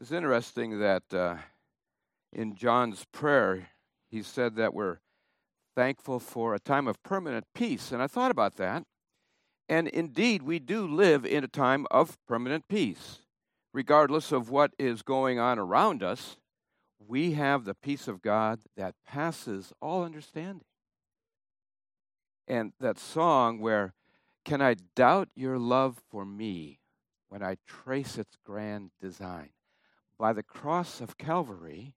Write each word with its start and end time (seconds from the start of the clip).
It's 0.00 0.12
interesting 0.12 0.78
that 0.78 1.02
uh, 1.12 1.38
in 2.32 2.54
John's 2.54 3.04
prayer, 3.10 3.70
he 4.08 4.22
said 4.22 4.54
that 4.54 4.72
we're 4.72 4.98
thankful 5.74 6.20
for 6.20 6.54
a 6.54 6.60
time 6.60 6.86
of 6.86 7.02
permanent 7.02 7.46
peace. 7.52 7.90
And 7.90 8.00
I 8.00 8.06
thought 8.06 8.30
about 8.30 8.54
that. 8.56 8.84
And 9.68 9.88
indeed, 9.88 10.42
we 10.42 10.60
do 10.60 10.86
live 10.86 11.26
in 11.26 11.42
a 11.42 11.48
time 11.48 11.84
of 11.90 12.16
permanent 12.28 12.68
peace. 12.68 13.22
Regardless 13.74 14.30
of 14.30 14.50
what 14.50 14.72
is 14.78 15.02
going 15.02 15.40
on 15.40 15.58
around 15.58 16.04
us, 16.04 16.36
we 17.04 17.32
have 17.32 17.64
the 17.64 17.74
peace 17.74 18.06
of 18.06 18.22
God 18.22 18.60
that 18.76 18.94
passes 19.04 19.72
all 19.82 20.04
understanding. 20.04 20.64
And 22.46 22.72
that 22.78 23.00
song 23.00 23.60
where, 23.60 23.94
Can 24.44 24.62
I 24.62 24.76
doubt 24.94 25.28
your 25.34 25.58
love 25.58 25.96
for 26.08 26.24
me 26.24 26.78
when 27.28 27.42
I 27.42 27.56
trace 27.66 28.16
its 28.16 28.36
grand 28.44 28.90
design? 29.00 29.50
By 30.18 30.32
the 30.32 30.42
cross 30.42 31.00
of 31.00 31.16
Calvary, 31.16 31.94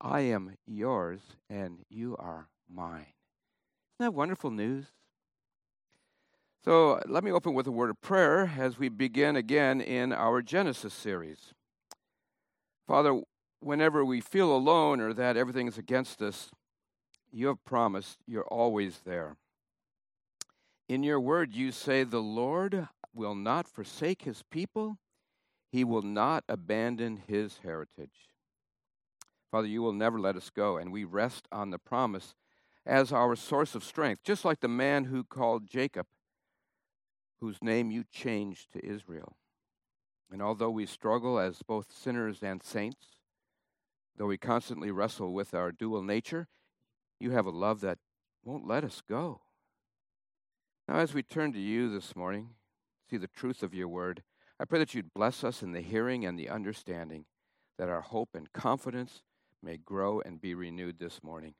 I 0.00 0.20
am 0.20 0.56
yours 0.66 1.20
and 1.48 1.84
you 1.88 2.16
are 2.18 2.48
mine. 2.68 3.14
Isn't 4.00 4.10
that 4.10 4.14
wonderful 4.14 4.50
news? 4.50 4.86
So 6.64 7.00
let 7.06 7.24
me 7.24 7.30
open 7.30 7.54
with 7.54 7.66
a 7.66 7.72
word 7.72 7.90
of 7.90 8.00
prayer 8.00 8.52
as 8.58 8.78
we 8.78 8.88
begin 8.88 9.36
again 9.36 9.80
in 9.80 10.12
our 10.12 10.42
Genesis 10.42 10.94
series. 10.94 11.54
Father, 12.86 13.20
whenever 13.60 14.04
we 14.04 14.20
feel 14.20 14.54
alone 14.54 15.00
or 15.00 15.12
that 15.12 15.36
everything 15.36 15.68
is 15.68 15.78
against 15.78 16.20
us, 16.22 16.50
you 17.30 17.46
have 17.46 17.64
promised 17.64 18.18
you're 18.26 18.44
always 18.44 19.00
there. 19.04 19.36
In 20.88 21.02
your 21.02 21.20
word, 21.20 21.54
you 21.54 21.72
say, 21.72 22.02
The 22.02 22.20
Lord 22.20 22.88
will 23.14 23.34
not 23.34 23.66
forsake 23.66 24.22
his 24.22 24.42
people, 24.50 24.98
he 25.72 25.84
will 25.84 26.02
not 26.02 26.44
abandon 26.50 27.22
his 27.26 27.60
heritage. 27.64 28.28
Father, 29.50 29.66
you 29.66 29.80
will 29.80 29.94
never 29.94 30.20
let 30.20 30.36
us 30.36 30.50
go, 30.50 30.76
and 30.76 30.92
we 30.92 31.04
rest 31.04 31.48
on 31.50 31.70
the 31.70 31.78
promise 31.78 32.34
as 32.84 33.10
our 33.10 33.34
source 33.34 33.74
of 33.74 33.82
strength, 33.82 34.22
just 34.22 34.44
like 34.44 34.60
the 34.60 34.68
man 34.68 35.04
who 35.04 35.24
called 35.24 35.66
Jacob, 35.66 36.06
whose 37.40 37.56
name 37.62 37.90
you 37.90 38.04
changed 38.04 38.70
to 38.72 38.84
Israel. 38.84 39.36
And 40.30 40.42
although 40.42 40.70
we 40.70 40.84
struggle 40.84 41.38
as 41.38 41.62
both 41.62 41.86
sinners 41.90 42.42
and 42.42 42.62
saints, 42.62 43.06
though 44.16 44.26
we 44.26 44.38
constantly 44.38 44.90
wrestle 44.90 45.32
with 45.32 45.54
our 45.54 45.72
dual 45.72 46.02
nature, 46.02 46.48
you 47.18 47.30
have 47.30 47.46
a 47.46 47.50
love 47.50 47.80
that 47.80 47.98
won't 48.44 48.66
let 48.66 48.84
us 48.84 49.02
go. 49.08 49.40
Now, 50.86 50.96
as 50.96 51.14
we 51.14 51.22
turn 51.22 51.52
to 51.52 51.60
you 51.60 51.90
this 51.90 52.14
morning, 52.14 52.50
see 53.08 53.16
the 53.16 53.28
truth 53.28 53.62
of 53.62 53.74
your 53.74 53.88
word, 53.88 54.22
I 54.62 54.64
pray 54.64 54.78
that 54.78 54.94
you'd 54.94 55.12
bless 55.12 55.42
us 55.42 55.60
in 55.64 55.72
the 55.72 55.80
hearing 55.80 56.24
and 56.24 56.38
the 56.38 56.48
understanding, 56.48 57.24
that 57.78 57.88
our 57.88 58.00
hope 58.00 58.28
and 58.36 58.52
confidence 58.52 59.24
may 59.60 59.76
grow 59.76 60.20
and 60.20 60.40
be 60.40 60.54
renewed 60.54 61.00
this 61.00 61.20
morning. 61.24 61.54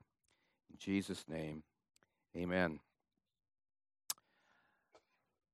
In 0.71 0.77
Jesus' 0.79 1.25
name, 1.27 1.63
amen. 2.33 2.79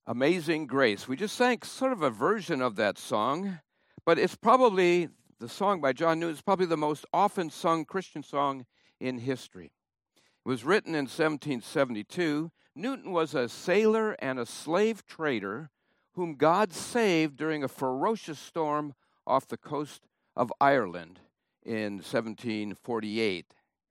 Amazing 0.05 0.67
Grace. 0.67 1.07
We 1.07 1.15
just 1.15 1.35
sang 1.35 1.63
sort 1.63 1.91
of 1.91 2.03
a 2.03 2.11
version 2.11 2.61
of 2.61 2.75
that 2.75 2.99
song, 2.99 3.57
but 4.05 4.19
it's 4.19 4.35
probably 4.35 5.09
the 5.39 5.49
song 5.49 5.81
by 5.81 5.91
John 5.91 6.19
Newton 6.19 6.35
is 6.35 6.41
probably 6.43 6.67
the 6.67 6.77
most 6.77 7.03
often 7.11 7.49
sung 7.49 7.83
Christian 7.83 8.21
song 8.21 8.67
in 8.99 9.17
history. 9.17 9.71
It 10.15 10.49
was 10.49 10.63
written 10.63 10.93
in 10.93 11.05
1772. 11.05 12.51
Newton 12.75 13.11
was 13.11 13.33
a 13.33 13.49
sailor 13.49 14.15
and 14.19 14.37
a 14.37 14.45
slave 14.45 15.03
trader 15.07 15.71
whom 16.19 16.35
God 16.35 16.73
saved 16.73 17.37
during 17.37 17.63
a 17.63 17.69
ferocious 17.69 18.37
storm 18.37 18.93
off 19.25 19.47
the 19.47 19.55
coast 19.55 20.01
of 20.35 20.51
Ireland 20.59 21.21
in 21.65 21.93
1748. 21.93 23.45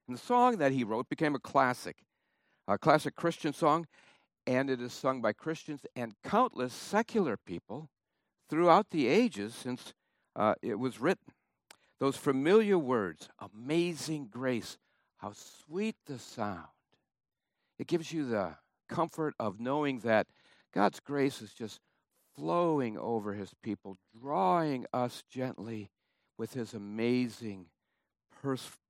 And 0.06 0.14
the 0.14 0.20
song 0.20 0.58
that 0.58 0.72
he 0.72 0.84
wrote 0.84 1.08
became 1.08 1.34
a 1.34 1.38
classic, 1.38 2.04
a 2.66 2.76
classic 2.76 3.16
Christian 3.16 3.54
song, 3.54 3.86
and 4.46 4.68
it 4.68 4.78
is 4.78 4.92
sung 4.92 5.22
by 5.22 5.32
Christians 5.32 5.86
and 5.96 6.12
countless 6.22 6.74
secular 6.74 7.38
people 7.38 7.88
throughout 8.50 8.90
the 8.90 9.06
ages 9.06 9.54
since 9.54 9.94
uh, 10.36 10.54
it 10.60 10.78
was 10.78 11.00
written. 11.00 11.32
Those 11.98 12.18
familiar 12.18 12.76
words, 12.76 13.30
amazing 13.40 14.28
grace, 14.30 14.76
how 15.16 15.32
sweet 15.32 15.96
the 16.04 16.18
sound. 16.18 16.66
It 17.78 17.86
gives 17.86 18.12
you 18.12 18.26
the 18.26 18.56
comfort 18.86 19.34
of 19.40 19.60
knowing 19.60 20.00
that 20.00 20.26
God's 20.74 21.00
grace 21.00 21.40
is 21.40 21.54
just 21.54 21.80
flowing 22.38 22.96
over 22.96 23.32
his 23.32 23.52
people, 23.62 23.96
drawing 24.18 24.86
us 24.92 25.24
gently 25.28 25.90
with 26.38 26.54
his 26.54 26.72
amazing, 26.72 27.66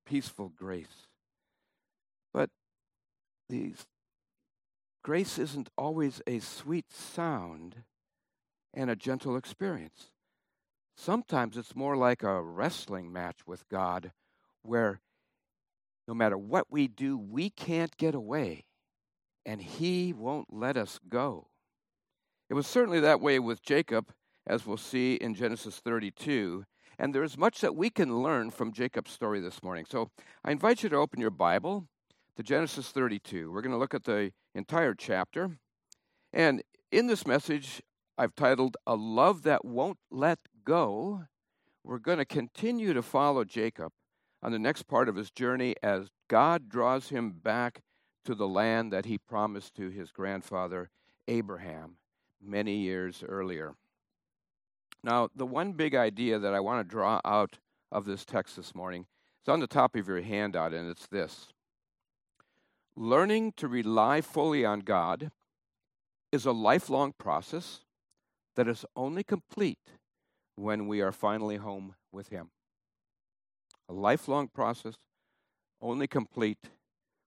peaceful 0.05 0.49
grace. 0.55 1.07
But 2.31 2.51
the 3.49 3.73
grace 5.03 5.39
isn't 5.39 5.69
always 5.77 6.21
a 6.27 6.39
sweet 6.39 6.91
sound 6.93 7.83
and 8.73 8.89
a 8.89 8.95
gentle 8.95 9.35
experience. 9.35 10.11
Sometimes 10.95 11.57
it's 11.57 11.75
more 11.75 11.97
like 11.97 12.21
a 12.21 12.41
wrestling 12.41 13.11
match 13.11 13.47
with 13.47 13.67
God 13.69 14.11
where 14.61 15.01
no 16.07 16.13
matter 16.13 16.37
what 16.37 16.67
we 16.69 16.87
do, 16.87 17.17
we 17.17 17.49
can't 17.49 17.95
get 17.97 18.15
away, 18.15 18.65
and 19.45 19.61
He 19.61 20.11
won't 20.11 20.51
let 20.51 20.75
us 20.75 20.99
go. 21.07 21.48
It 22.49 22.55
was 22.55 22.65
certainly 22.65 22.99
that 23.01 23.21
way 23.21 23.37
with 23.37 23.61
Jacob, 23.61 24.11
as 24.47 24.65
we'll 24.65 24.77
see 24.77 25.13
in 25.15 25.35
Genesis 25.35 25.79
32. 25.83 26.65
And 26.97 27.13
there's 27.13 27.37
much 27.37 27.61
that 27.61 27.75
we 27.75 27.91
can 27.91 28.23
learn 28.23 28.49
from 28.49 28.73
Jacob's 28.73 29.11
story 29.11 29.39
this 29.39 29.61
morning. 29.61 29.85
So 29.87 30.09
I 30.43 30.51
invite 30.51 30.81
you 30.81 30.89
to 30.89 30.95
open 30.95 31.21
your 31.21 31.29
Bible 31.29 31.85
to 32.35 32.43
Genesis 32.43 32.89
32. 32.89 33.51
We're 33.51 33.61
going 33.61 33.71
to 33.71 33.77
look 33.77 33.93
at 33.93 34.03
the 34.03 34.31
entire 34.55 34.95
chapter. 34.95 35.59
And 36.33 36.63
in 36.91 37.05
this 37.05 37.27
message, 37.27 37.83
I've 38.17 38.33
titled 38.33 38.77
A 38.87 38.95
Love 38.95 39.43
That 39.43 39.63
Won't 39.63 39.99
Let 40.09 40.39
Go. 40.65 41.25
We're 41.83 41.99
going 41.99 42.17
to 42.17 42.25
continue 42.25 42.93
to 42.93 43.03
follow 43.03 43.45
Jacob 43.45 43.91
on 44.41 44.51
the 44.51 44.59
next 44.59 44.87
part 44.87 45.07
of 45.07 45.15
his 45.15 45.29
journey 45.29 45.75
as 45.83 46.09
God 46.27 46.67
draws 46.67 47.09
him 47.09 47.31
back 47.31 47.81
to 48.25 48.33
the 48.33 48.47
land 48.47 48.91
that 48.91 49.05
he 49.05 49.19
promised 49.19 49.75
to 49.75 49.89
his 49.89 50.11
grandfather 50.11 50.89
Abraham 51.27 51.97
many 52.41 52.77
years 52.77 53.23
earlier. 53.27 53.75
Now, 55.03 55.29
the 55.35 55.45
one 55.45 55.73
big 55.73 55.95
idea 55.95 56.39
that 56.39 56.53
I 56.53 56.59
want 56.59 56.85
to 56.85 56.89
draw 56.89 57.21
out 57.23 57.57
of 57.91 58.05
this 58.05 58.25
text 58.25 58.55
this 58.55 58.75
morning 58.75 59.05
is 59.43 59.49
on 59.49 59.59
the 59.59 59.67
top 59.67 59.95
of 59.95 60.07
your 60.07 60.21
handout, 60.21 60.73
and 60.73 60.89
it's 60.89 61.07
this 61.07 61.53
Learning 62.95 63.53
to 63.53 63.67
rely 63.67 64.19
fully 64.19 64.65
on 64.65 64.81
God 64.81 65.31
is 66.31 66.45
a 66.45 66.51
lifelong 66.51 67.13
process 67.17 67.79
that 68.55 68.67
is 68.67 68.85
only 68.95 69.23
complete 69.23 69.79
when 70.55 70.87
we 70.87 70.99
are 70.99 71.13
finally 71.13 71.55
home 71.55 71.95
with 72.11 72.27
Him. 72.27 72.49
A 73.87 73.93
lifelong 73.93 74.49
process, 74.49 74.95
only 75.81 76.07
complete 76.07 76.69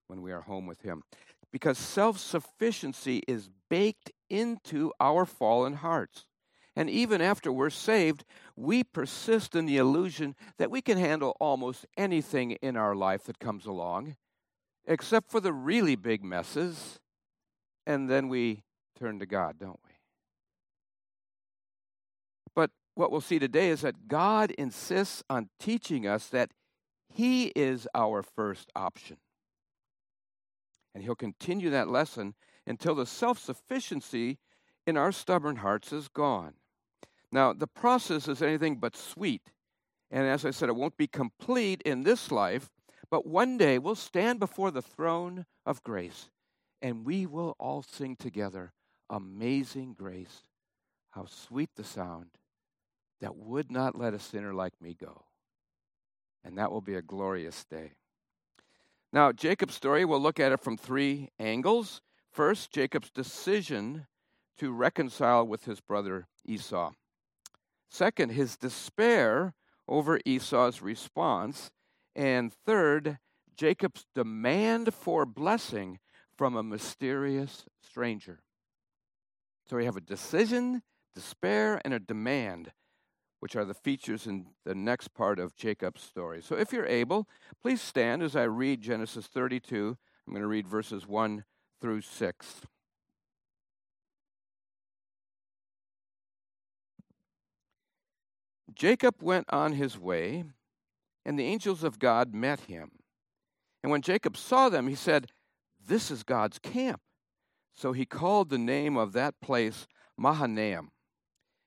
when 0.07 0.21
we 0.21 0.31
are 0.31 0.41
home 0.41 0.67
with 0.67 0.81
Him. 0.81 1.03
Because 1.51 1.77
self 1.77 2.19
sufficiency 2.19 3.23
is 3.27 3.49
baked 3.69 4.11
into 4.33 4.91
our 4.99 5.25
fallen 5.25 5.75
hearts. 5.75 6.25
And 6.75 6.89
even 6.89 7.21
after 7.21 7.51
we're 7.51 7.69
saved, 7.69 8.25
we 8.55 8.83
persist 8.83 9.55
in 9.55 9.67
the 9.67 9.77
illusion 9.77 10.35
that 10.57 10.71
we 10.71 10.81
can 10.81 10.97
handle 10.97 11.37
almost 11.39 11.85
anything 11.95 12.53
in 12.53 12.75
our 12.75 12.95
life 12.95 13.25
that 13.25 13.37
comes 13.37 13.67
along, 13.67 14.15
except 14.87 15.29
for 15.29 15.39
the 15.39 15.53
really 15.53 15.95
big 15.95 16.23
messes. 16.23 16.99
And 17.85 18.09
then 18.09 18.27
we 18.27 18.63
turn 18.97 19.19
to 19.19 19.27
God, 19.27 19.59
don't 19.59 19.79
we? 19.85 19.91
But 22.55 22.71
what 22.95 23.11
we'll 23.11 23.21
see 23.21 23.37
today 23.37 23.69
is 23.69 23.81
that 23.81 24.07
God 24.07 24.49
insists 24.51 25.21
on 25.29 25.49
teaching 25.59 26.07
us 26.07 26.27
that 26.29 26.49
He 27.07 27.47
is 27.55 27.87
our 27.93 28.23
first 28.23 28.71
option. 28.75 29.17
And 30.95 31.03
He'll 31.03 31.13
continue 31.13 31.69
that 31.69 31.87
lesson 31.87 32.33
until 32.65 32.95
the 32.95 33.05
self 33.05 33.39
sufficiency 33.39 34.39
in 34.85 34.97
our 34.97 35.11
stubborn 35.11 35.57
hearts 35.57 35.93
is 35.93 36.07
gone. 36.07 36.53
Now, 37.31 37.53
the 37.53 37.67
process 37.67 38.27
is 38.27 38.41
anything 38.41 38.75
but 38.75 38.95
sweet. 38.95 39.51
And 40.11 40.27
as 40.27 40.45
I 40.45 40.51
said, 40.51 40.69
it 40.69 40.75
won't 40.75 40.97
be 40.97 41.07
complete 41.07 41.81
in 41.83 42.03
this 42.03 42.31
life, 42.31 42.69
but 43.09 43.25
one 43.25 43.57
day 43.57 43.79
we'll 43.79 43.95
stand 43.95 44.39
before 44.39 44.69
the 44.69 44.81
throne 44.81 45.45
of 45.65 45.83
grace 45.83 46.29
and 46.83 47.05
we 47.05 47.25
will 47.25 47.55
all 47.59 47.81
sing 47.81 48.15
together 48.15 48.73
Amazing 49.09 49.93
Grace. 49.93 50.43
How 51.11 51.25
sweet 51.25 51.69
the 51.75 51.83
sound 51.83 52.31
that 53.21 53.37
would 53.37 53.71
not 53.71 53.97
let 53.97 54.13
a 54.13 54.19
sinner 54.19 54.53
like 54.53 54.73
me 54.81 54.93
go. 54.99 55.23
And 56.43 56.57
that 56.57 56.71
will 56.71 56.81
be 56.81 56.95
a 56.95 57.01
glorious 57.01 57.63
day. 57.63 57.93
Now, 59.13 59.31
Jacob's 59.31 59.75
story, 59.75 60.03
we'll 60.03 60.19
look 60.19 60.39
at 60.39 60.51
it 60.51 60.59
from 60.59 60.75
three 60.75 61.29
angles. 61.39 62.01
First, 62.33 62.71
Jacob's 62.71 63.11
decision 63.11 64.07
to 64.57 64.71
reconcile 64.71 65.45
with 65.45 65.65
his 65.65 65.79
brother 65.79 66.27
Esau. 66.45 66.91
Second, 67.89 68.31
his 68.31 68.57
despair 68.57 69.53
over 69.87 70.19
Esau's 70.25 70.81
response. 70.81 71.69
And 72.15 72.51
third, 72.51 73.19
Jacob's 73.55 74.07
demand 74.15 74.95
for 74.95 75.27
blessing 75.27 75.99
from 76.35 76.55
a 76.55 76.63
mysterious 76.63 77.65
stranger. 77.83 78.39
So 79.69 79.77
we 79.77 79.85
have 79.85 79.97
a 79.97 80.01
decision, 80.01 80.81
despair, 81.13 81.79
and 81.85 81.93
a 81.93 81.99
demand, 81.99 82.71
which 83.41 83.55
are 83.55 83.65
the 83.65 83.75
features 83.75 84.25
in 84.25 84.47
the 84.65 84.73
next 84.73 85.13
part 85.13 85.37
of 85.37 85.55
Jacob's 85.55 86.01
story. 86.01 86.41
So 86.41 86.55
if 86.55 86.73
you're 86.73 86.87
able, 86.87 87.27
please 87.61 87.81
stand 87.81 88.23
as 88.23 88.35
I 88.35 88.43
read 88.43 88.81
Genesis 88.81 89.27
32. 89.27 89.97
I'm 90.25 90.33
going 90.33 90.41
to 90.41 90.47
read 90.47 90.67
verses 90.67 91.07
1 91.07 91.43
through 91.83 91.99
6. 91.99 92.61
Jacob 98.73 99.15
went 99.21 99.47
on 99.49 99.73
his 99.73 99.99
way, 99.99 100.45
and 101.25 101.37
the 101.37 101.43
angels 101.43 101.83
of 101.83 101.99
God 101.99 102.33
met 102.33 102.61
him. 102.61 102.91
And 103.83 103.91
when 103.91 104.01
Jacob 104.01 104.37
saw 104.37 104.69
them, 104.69 104.87
he 104.87 104.95
said, 104.95 105.27
This 105.85 106.09
is 106.09 106.23
God's 106.23 106.57
camp. 106.57 107.01
So 107.73 107.91
he 107.91 108.05
called 108.05 108.49
the 108.49 108.57
name 108.57 108.95
of 108.95 109.11
that 109.11 109.41
place 109.41 109.85
Mahanaim. 110.17 110.91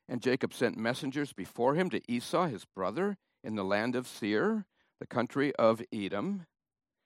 And 0.08 0.22
Jacob 0.22 0.54
sent 0.54 0.78
messengers 0.78 1.34
before 1.34 1.74
him 1.74 1.90
to 1.90 2.00
Esau, 2.10 2.46
his 2.46 2.64
brother, 2.64 3.18
in 3.44 3.54
the 3.54 3.64
land 3.64 3.94
of 3.94 4.08
Seir, 4.08 4.64
the 4.98 5.06
country 5.06 5.54
of 5.56 5.82
Edom, 5.92 6.46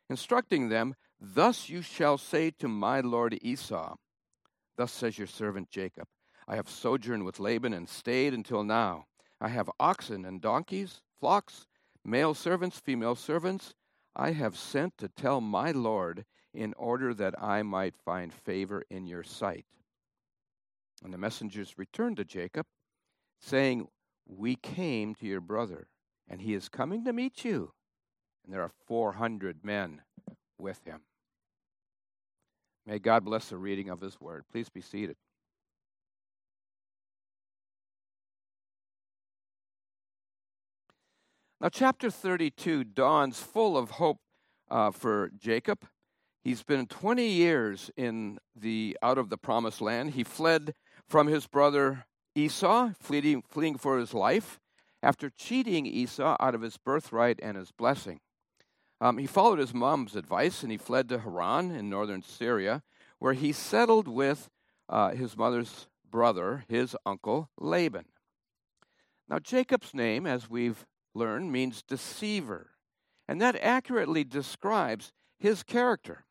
instructing 0.09 0.69
them, 0.69 0.95
Thus 1.20 1.69
you 1.69 1.82
shall 1.82 2.17
say 2.17 2.50
to 2.52 2.69
my 2.69 3.00
lord 3.00 3.38
Esau, 3.43 3.96
Thus 4.76 4.90
says 4.90 5.19
your 5.19 5.26
servant 5.26 5.69
Jacob, 5.69 6.06
I 6.49 6.56
have 6.56 6.69
sojourned 6.69 7.25
with 7.26 7.38
Laban 7.38 7.75
and 7.75 7.88
stayed 7.88 8.32
until 8.32 8.64
now. 8.64 9.05
I 9.40 9.49
have 9.49 9.70
oxen 9.78 10.25
and 10.25 10.40
donkeys, 10.40 11.02
flocks, 11.20 11.67
male 12.05 12.32
servants, 12.32 12.78
female 12.78 13.14
servants. 13.14 13.75
I 14.17 14.32
have 14.32 14.56
sent 14.56 14.96
to 14.99 15.08
tell 15.08 15.40
my 15.40 15.70
Lord 15.70 16.25
in 16.55 16.72
order 16.75 17.14
that 17.14 17.40
I 17.40 17.62
might 17.62 17.94
find 17.96 18.32
favor 18.32 18.84
in 18.90 19.06
your 19.06 19.23
sight. 19.23 19.66
And 21.05 21.12
the 21.12 21.19
messengers 21.19 21.78
returned 21.78 22.16
to 22.16 22.25
Jacob, 22.25 22.66
saying, 23.38 23.88
We 24.26 24.56
came 24.56 25.14
to 25.16 25.26
your 25.26 25.40
brother, 25.40 25.88
and 26.26 26.40
he 26.40 26.55
is 26.55 26.69
coming 26.69 27.05
to 27.05 27.12
meet 27.12 27.44
you. 27.44 27.73
And 28.44 28.52
there 28.52 28.62
are 28.62 28.73
400 28.87 29.64
men 29.64 30.02
with 30.58 30.84
him. 30.84 31.02
May 32.90 32.98
God 32.98 33.25
bless 33.25 33.50
the 33.50 33.56
reading 33.56 33.88
of 33.88 34.00
his 34.00 34.20
word. 34.20 34.42
Please 34.50 34.69
be 34.69 34.81
seated. 34.81 35.14
Now, 41.60 41.69
chapter 41.69 42.10
32 42.10 42.82
dawns 42.82 43.38
full 43.38 43.78
of 43.78 43.92
hope 43.92 44.19
uh, 44.69 44.90
for 44.90 45.31
Jacob. 45.38 45.84
He's 46.42 46.64
been 46.64 46.88
20 46.88 47.28
years 47.28 47.92
in 47.96 48.40
the 48.56 48.98
out 49.02 49.19
of 49.19 49.31
the 49.31 49.38
promised 49.38 49.81
land. 49.81 50.14
He 50.14 50.25
fled 50.25 50.75
from 51.06 51.28
his 51.28 51.46
brother 51.46 52.06
Esau, 52.34 52.90
fleeing, 52.98 53.44
fleeing 53.48 53.78
for 53.78 53.98
his 53.98 54.12
life, 54.12 54.58
after 55.00 55.31
cheating 55.31 55.87
Esau 55.87 56.37
out 56.40 56.56
of 56.56 56.62
his 56.62 56.76
birthright 56.76 57.38
and 57.40 57.56
his 57.56 57.70
blessing. 57.70 58.19
Um, 59.00 59.19
he 59.19 59.26
followed 59.26 59.58
his 59.58 59.73
mom's 59.73 60.14
advice 60.14 60.62
and 60.62 60.70
he 60.70 60.76
fled 60.76 61.08
to 61.08 61.20
Haran 61.20 61.70
in 61.70 61.88
northern 61.88 62.23
Syria, 62.23 62.82
where 63.19 63.32
he 63.32 63.52
settled 63.52 64.06
with 64.06 64.50
uh, 64.88 65.11
his 65.11 65.37
mother's 65.37 65.87
brother, 66.11 66.64
his 66.69 66.97
uncle 67.06 67.49
Laban. 67.58 68.06
Now, 69.29 69.38
Jacob's 69.38 69.94
name, 69.94 70.26
as 70.26 70.50
we've 70.50 70.85
learned, 71.14 71.52
means 71.52 71.82
deceiver, 71.82 72.70
and 73.29 73.41
that 73.41 73.56
accurately 73.62 74.25
describes 74.25 75.12
his 75.38 75.62
character. 75.62 76.25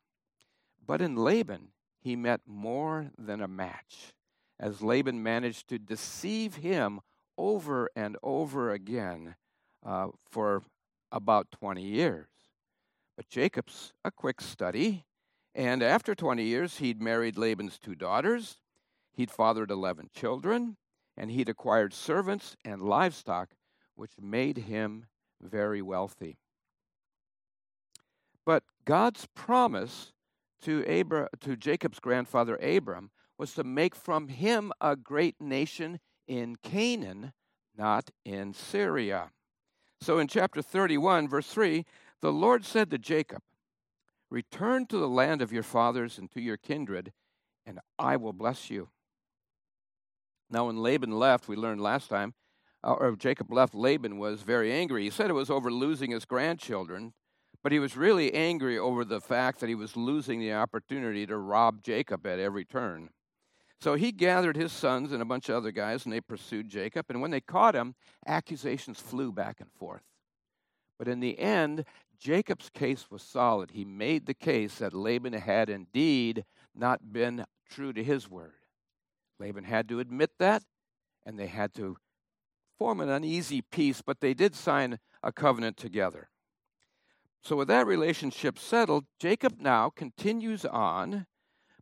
But 0.86 1.00
in 1.00 1.16
Laban, 1.16 1.68
he 2.00 2.14
met 2.14 2.42
more 2.46 3.10
than 3.18 3.40
a 3.40 3.48
match, 3.48 4.12
as 4.58 4.82
Laban 4.82 5.22
managed 5.22 5.68
to 5.68 5.78
deceive 5.78 6.56
him 6.56 7.00
over 7.36 7.90
and 7.96 8.16
over 8.22 8.70
again 8.70 9.34
uh, 9.84 10.08
for 10.28 10.62
about 11.10 11.50
20 11.52 11.82
years. 11.82 12.29
But 13.20 13.28
Jacob's 13.28 13.92
a 14.02 14.10
quick 14.10 14.40
study, 14.40 15.04
and 15.54 15.82
after 15.82 16.14
20 16.14 16.42
years, 16.42 16.78
he'd 16.78 17.02
married 17.02 17.36
Laban's 17.36 17.78
two 17.78 17.94
daughters, 17.94 18.62
he'd 19.12 19.30
fathered 19.30 19.70
11 19.70 20.08
children, 20.14 20.78
and 21.18 21.30
he'd 21.30 21.50
acquired 21.50 21.92
servants 21.92 22.56
and 22.64 22.80
livestock 22.80 23.50
which 23.94 24.12
made 24.18 24.56
him 24.56 25.04
very 25.38 25.82
wealthy. 25.82 26.38
But 28.46 28.62
God's 28.86 29.28
promise 29.34 30.14
to, 30.62 30.82
Abra- 30.88 31.28
to 31.40 31.56
Jacob's 31.56 32.00
grandfather 32.00 32.56
Abram 32.56 33.10
was 33.36 33.52
to 33.52 33.64
make 33.64 33.94
from 33.94 34.28
him 34.28 34.72
a 34.80 34.96
great 34.96 35.38
nation 35.38 36.00
in 36.26 36.56
Canaan, 36.62 37.34
not 37.76 38.08
in 38.24 38.54
Syria. 38.54 39.30
So 40.00 40.18
in 40.18 40.28
chapter 40.28 40.62
31, 40.62 41.28
verse 41.28 41.48
3, 41.48 41.84
the 42.20 42.32
Lord 42.32 42.64
said 42.64 42.90
to 42.90 42.98
Jacob, 42.98 43.42
Return 44.30 44.86
to 44.86 44.98
the 44.98 45.08
land 45.08 45.42
of 45.42 45.52
your 45.52 45.62
fathers 45.62 46.18
and 46.18 46.30
to 46.32 46.40
your 46.40 46.56
kindred, 46.56 47.12
and 47.66 47.80
I 47.98 48.16
will 48.16 48.32
bless 48.32 48.70
you. 48.70 48.88
Now, 50.48 50.66
when 50.66 50.78
Laban 50.78 51.12
left, 51.12 51.48
we 51.48 51.56
learned 51.56 51.80
last 51.80 52.08
time, 52.08 52.34
uh, 52.82 52.92
or 52.92 53.16
Jacob 53.16 53.52
left, 53.52 53.74
Laban 53.74 54.18
was 54.18 54.42
very 54.42 54.72
angry. 54.72 55.04
He 55.04 55.10
said 55.10 55.30
it 55.30 55.34
was 55.34 55.50
over 55.50 55.70
losing 55.70 56.10
his 56.10 56.24
grandchildren, 56.24 57.12
but 57.62 57.72
he 57.72 57.78
was 57.78 57.96
really 57.96 58.32
angry 58.32 58.78
over 58.78 59.04
the 59.04 59.20
fact 59.20 59.60
that 59.60 59.68
he 59.68 59.74
was 59.74 59.96
losing 59.96 60.40
the 60.40 60.52
opportunity 60.52 61.26
to 61.26 61.36
rob 61.36 61.82
Jacob 61.82 62.26
at 62.26 62.38
every 62.38 62.64
turn. 62.64 63.10
So 63.80 63.94
he 63.94 64.12
gathered 64.12 64.56
his 64.56 64.72
sons 64.72 65.12
and 65.12 65.22
a 65.22 65.26
bunch 65.26 65.48
of 65.48 65.56
other 65.56 65.70
guys, 65.72 66.04
and 66.04 66.12
they 66.12 66.20
pursued 66.20 66.68
Jacob. 66.68 67.06
And 67.08 67.20
when 67.20 67.30
they 67.30 67.40
caught 67.40 67.74
him, 67.74 67.94
accusations 68.26 69.00
flew 69.00 69.32
back 69.32 69.60
and 69.60 69.70
forth. 69.72 70.02
But 70.98 71.08
in 71.08 71.20
the 71.20 71.38
end, 71.38 71.84
Jacob's 72.20 72.68
case 72.68 73.10
was 73.10 73.22
solid. 73.22 73.70
He 73.70 73.84
made 73.84 74.26
the 74.26 74.34
case 74.34 74.78
that 74.78 74.92
Laban 74.92 75.32
had 75.32 75.70
indeed 75.70 76.44
not 76.74 77.12
been 77.12 77.46
true 77.68 77.92
to 77.94 78.04
his 78.04 78.30
word. 78.30 78.52
Laban 79.38 79.64
had 79.64 79.88
to 79.88 80.00
admit 80.00 80.32
that, 80.38 80.62
and 81.24 81.38
they 81.38 81.46
had 81.46 81.72
to 81.74 81.96
form 82.78 83.00
an 83.00 83.08
uneasy 83.08 83.62
peace, 83.62 84.02
but 84.02 84.20
they 84.20 84.34
did 84.34 84.54
sign 84.54 84.98
a 85.22 85.32
covenant 85.32 85.78
together. 85.78 86.28
So, 87.42 87.56
with 87.56 87.68
that 87.68 87.86
relationship 87.86 88.58
settled, 88.58 89.06
Jacob 89.18 89.58
now 89.58 89.88
continues 89.88 90.66
on, 90.66 91.26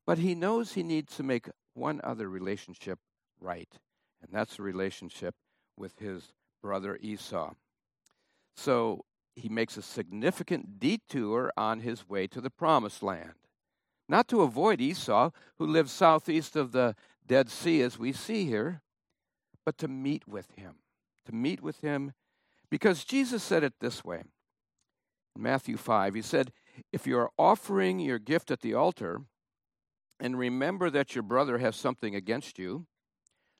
but 0.07 0.18
he 0.18 0.37
knows 0.37 0.73
he 0.73 0.85
needs 0.85 1.16
to 1.16 1.25
make 1.25 1.49
one 1.75 2.00
other 2.04 2.28
relationship 2.28 3.00
right, 3.40 3.73
and 4.23 4.30
that's 4.33 4.57
the 4.57 4.62
relationship 4.62 5.35
with 5.76 5.99
his 5.99 6.33
brother 6.62 6.97
Esau. 7.02 7.54
So, 8.54 9.04
he 9.38 9.49
makes 9.49 9.76
a 9.76 9.83
significant 9.83 10.78
detour 10.78 11.52
on 11.57 11.80
his 11.80 12.09
way 12.09 12.26
to 12.26 12.40
the 12.40 12.50
promised 12.50 13.02
land. 13.02 13.35
Not 14.09 14.28
to 14.28 14.42
avoid 14.42 14.80
Esau, 14.80 15.30
who 15.59 15.66
lives 15.66 15.92
southeast 15.92 16.57
of 16.57 16.73
the 16.73 16.95
Dead 17.26 17.50
Sea, 17.50 17.83
as 17.83 17.99
we 17.99 18.12
see 18.12 18.47
here, 18.47 18.83
but 19.64 19.78
to 19.78 19.88
meet 19.88 20.26
with 20.26 20.50
him 20.52 20.76
to 21.28 21.35
meet 21.35 21.62
with 21.62 21.80
him 21.83 22.12
because 22.71 23.04
Jesus 23.04 23.42
said 23.42 23.62
it 23.62 23.75
this 23.80 24.02
way 24.02 24.23
in 25.37 25.42
Matthew 25.42 25.76
5. 25.76 26.14
He 26.14 26.23
said, 26.23 26.52
If 26.90 27.07
you 27.07 27.18
are 27.18 27.30
offering 27.38 28.00
your 28.00 28.18
gift 28.18 28.50
at 28.50 28.61
the 28.61 28.75
altar 28.75 29.21
and 30.18 30.38
remember 30.38 30.88
that 30.90 31.14
your 31.14 31.23
brother 31.23 31.59
has 31.59 31.76
something 31.76 32.14
against 32.14 32.59
you, 32.59 32.87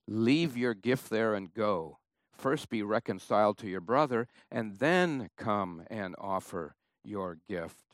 leave 0.07 0.57
your 0.57 0.73
gift 0.73 1.11
there 1.11 1.35
and 1.35 1.53
go. 1.53 1.99
First 2.39 2.69
be 2.69 2.83
reconciled 2.83 3.59
to 3.59 3.69
your 3.69 3.81
brother, 3.81 4.29
and 4.51 4.79
then 4.79 5.29
come 5.37 5.83
and 5.91 6.15
offer 6.19 6.77
your 7.05 7.39
gift. 7.49 7.85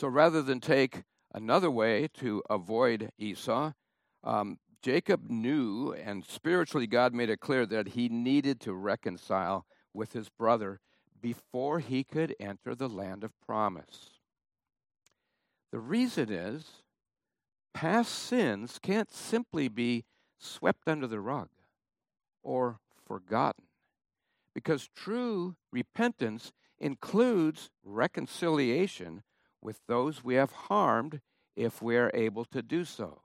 So 0.00 0.08
rather 0.08 0.40
than 0.40 0.60
take 0.60 1.02
another 1.34 1.70
way 1.70 2.08
to 2.14 2.42
avoid 2.48 3.10
Esau, 3.18 3.72
um, 4.22 4.58
Jacob 4.82 5.28
knew, 5.28 5.92
and 5.92 6.24
spiritually, 6.24 6.86
God 6.86 7.12
made 7.12 7.30
it 7.30 7.40
clear 7.40 7.66
that 7.66 7.88
he 7.88 8.08
needed 8.08 8.60
to 8.60 8.72
reconcile 8.72 9.66
with 9.92 10.12
his 10.12 10.28
brother 10.28 10.80
before 11.20 11.78
he 11.80 12.04
could 12.04 12.34
enter 12.40 12.74
the 12.74 12.88
land 12.88 13.22
of 13.24 13.32
promise. 13.46 14.10
The 15.70 15.78
reason 15.78 16.30
is 16.30 16.82
past 17.72 18.12
sins 18.12 18.78
can't 18.82 19.10
simply 19.10 19.68
be 19.68 20.04
swept 20.38 20.88
under 20.88 21.06
the 21.06 21.20
rug 21.20 21.48
or 22.42 22.78
forgotten, 23.06 23.64
because 24.54 24.88
true 24.94 25.56
repentance 25.70 26.52
includes 26.78 27.70
reconciliation 27.84 29.22
with 29.60 29.80
those 29.86 30.24
we 30.24 30.34
have 30.34 30.52
harmed 30.52 31.20
if 31.56 31.80
we 31.80 31.96
are 31.96 32.10
able 32.14 32.44
to 32.46 32.62
do 32.62 32.84
so. 32.84 33.22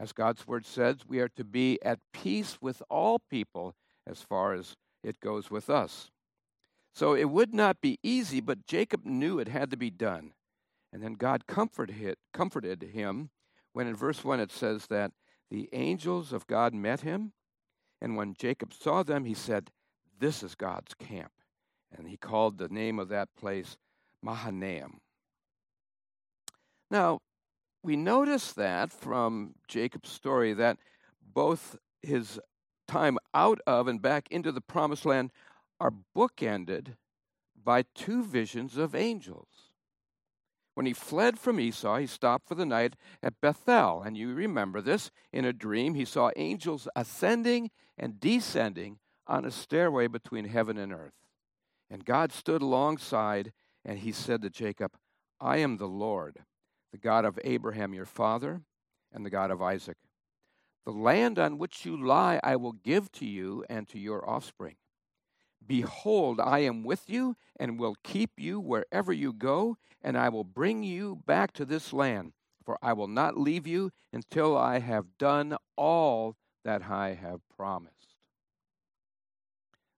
As 0.00 0.12
God's 0.12 0.46
word 0.46 0.66
says, 0.66 1.06
we 1.06 1.20
are 1.20 1.28
to 1.28 1.44
be 1.44 1.78
at 1.82 2.00
peace 2.12 2.58
with 2.60 2.82
all 2.88 3.20
people 3.30 3.74
as 4.06 4.20
far 4.20 4.52
as 4.54 4.76
it 5.04 5.20
goes 5.20 5.50
with 5.50 5.70
us. 5.70 6.10
So 6.94 7.14
it 7.14 7.30
would 7.30 7.54
not 7.54 7.80
be 7.80 7.98
easy, 8.02 8.40
but 8.40 8.66
Jacob 8.66 9.04
knew 9.04 9.38
it 9.38 9.48
had 9.48 9.70
to 9.70 9.76
be 9.76 9.90
done. 9.90 10.32
And 10.92 11.02
then 11.02 11.14
God 11.14 11.46
comforted, 11.46 12.16
him 12.82 13.30
when 13.72 13.86
in 13.86 13.96
verse 13.96 14.24
1 14.24 14.40
it 14.40 14.52
says 14.52 14.86
that 14.88 15.12
the 15.50 15.68
angels 15.72 16.32
of 16.32 16.46
God 16.46 16.74
met 16.74 17.00
him. 17.00 17.32
And 18.02 18.16
when 18.16 18.34
Jacob 18.34 18.74
saw 18.74 19.04
them, 19.04 19.24
he 19.24 19.32
said, 19.32 19.70
This 20.18 20.42
is 20.42 20.56
God's 20.56 20.92
camp. 20.92 21.30
And 21.96 22.08
he 22.08 22.16
called 22.16 22.58
the 22.58 22.68
name 22.68 22.98
of 22.98 23.08
that 23.10 23.28
place 23.36 23.76
Mahanaim. 24.20 25.00
Now, 26.90 27.20
we 27.84 27.94
notice 27.94 28.52
that 28.54 28.90
from 28.90 29.54
Jacob's 29.68 30.10
story 30.10 30.52
that 30.52 30.78
both 31.22 31.76
his 32.02 32.40
time 32.88 33.18
out 33.32 33.60
of 33.68 33.86
and 33.86 34.02
back 34.02 34.26
into 34.32 34.50
the 34.50 34.60
promised 34.60 35.06
land 35.06 35.30
are 35.78 35.92
bookended 36.16 36.96
by 37.62 37.82
two 37.94 38.24
visions 38.24 38.76
of 38.76 38.96
angels. 38.96 39.71
When 40.74 40.86
he 40.86 40.92
fled 40.92 41.38
from 41.38 41.60
Esau, 41.60 41.98
he 41.98 42.06
stopped 42.06 42.48
for 42.48 42.54
the 42.54 42.66
night 42.66 42.96
at 43.22 43.40
Bethel. 43.40 44.02
And 44.02 44.16
you 44.16 44.32
remember 44.34 44.80
this. 44.80 45.10
In 45.32 45.44
a 45.44 45.52
dream, 45.52 45.94
he 45.94 46.04
saw 46.04 46.30
angels 46.36 46.88
ascending 46.96 47.70
and 47.98 48.18
descending 48.18 48.98
on 49.26 49.44
a 49.44 49.50
stairway 49.50 50.06
between 50.06 50.46
heaven 50.46 50.78
and 50.78 50.92
earth. 50.92 51.14
And 51.90 52.04
God 52.04 52.32
stood 52.32 52.62
alongside, 52.62 53.52
and 53.84 53.98
he 53.98 54.12
said 54.12 54.40
to 54.42 54.50
Jacob, 54.50 54.92
I 55.40 55.58
am 55.58 55.76
the 55.76 55.88
Lord, 55.88 56.38
the 56.90 56.98
God 56.98 57.24
of 57.24 57.38
Abraham 57.44 57.92
your 57.92 58.06
father, 58.06 58.62
and 59.12 59.26
the 59.26 59.30
God 59.30 59.50
of 59.50 59.60
Isaac. 59.60 59.98
The 60.86 60.92
land 60.92 61.38
on 61.38 61.58
which 61.58 61.84
you 61.84 62.02
lie 62.02 62.40
I 62.42 62.56
will 62.56 62.72
give 62.72 63.12
to 63.12 63.26
you 63.26 63.64
and 63.68 63.86
to 63.90 63.98
your 63.98 64.28
offspring. 64.28 64.76
Behold, 65.66 66.40
I 66.40 66.60
am 66.60 66.82
with 66.82 67.08
you 67.08 67.36
and 67.58 67.78
will 67.78 67.96
keep 68.02 68.32
you 68.38 68.60
wherever 68.60 69.12
you 69.12 69.32
go, 69.32 69.76
and 70.02 70.16
I 70.16 70.28
will 70.28 70.44
bring 70.44 70.82
you 70.82 71.22
back 71.26 71.52
to 71.52 71.64
this 71.64 71.92
land, 71.92 72.32
for 72.64 72.78
I 72.82 72.92
will 72.92 73.08
not 73.08 73.38
leave 73.38 73.66
you 73.66 73.90
until 74.12 74.56
I 74.56 74.80
have 74.80 75.18
done 75.18 75.56
all 75.76 76.36
that 76.64 76.84
I 76.90 77.14
have 77.14 77.40
promised. 77.56 78.16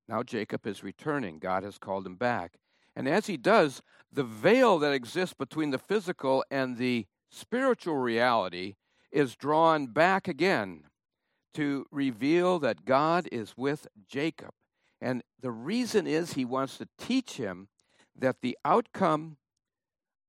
Now 0.08 0.22
Jacob 0.22 0.66
is 0.66 0.82
returning. 0.82 1.38
God 1.38 1.62
has 1.62 1.78
called 1.78 2.06
him 2.06 2.16
back. 2.16 2.58
And 2.96 3.08
as 3.08 3.26
he 3.26 3.36
does, 3.36 3.82
the 4.12 4.22
veil 4.22 4.78
that 4.78 4.92
exists 4.92 5.34
between 5.34 5.70
the 5.70 5.78
physical 5.78 6.44
and 6.50 6.76
the 6.76 7.06
spiritual 7.30 7.96
reality 7.96 8.76
is 9.10 9.34
drawn 9.34 9.86
back 9.86 10.28
again 10.28 10.84
to 11.54 11.86
reveal 11.90 12.58
that 12.58 12.84
God 12.84 13.28
is 13.32 13.54
with 13.56 13.86
Jacob. 14.08 14.50
And 15.00 15.22
the 15.40 15.50
reason 15.50 16.06
is 16.06 16.32
he 16.32 16.44
wants 16.44 16.78
to 16.78 16.88
teach 16.98 17.34
him 17.34 17.68
that 18.16 18.40
the 18.40 18.56
outcome 18.64 19.36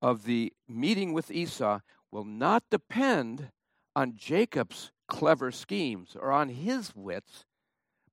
of 0.02 0.24
the 0.24 0.52
meeting 0.68 1.12
with 1.12 1.30
Esau 1.30 1.80
will 2.10 2.24
not 2.24 2.64
depend 2.70 3.50
on 3.94 4.16
Jacob's 4.16 4.90
clever 5.08 5.50
schemes 5.50 6.16
or 6.18 6.30
on 6.32 6.48
his 6.48 6.94
wits, 6.94 7.44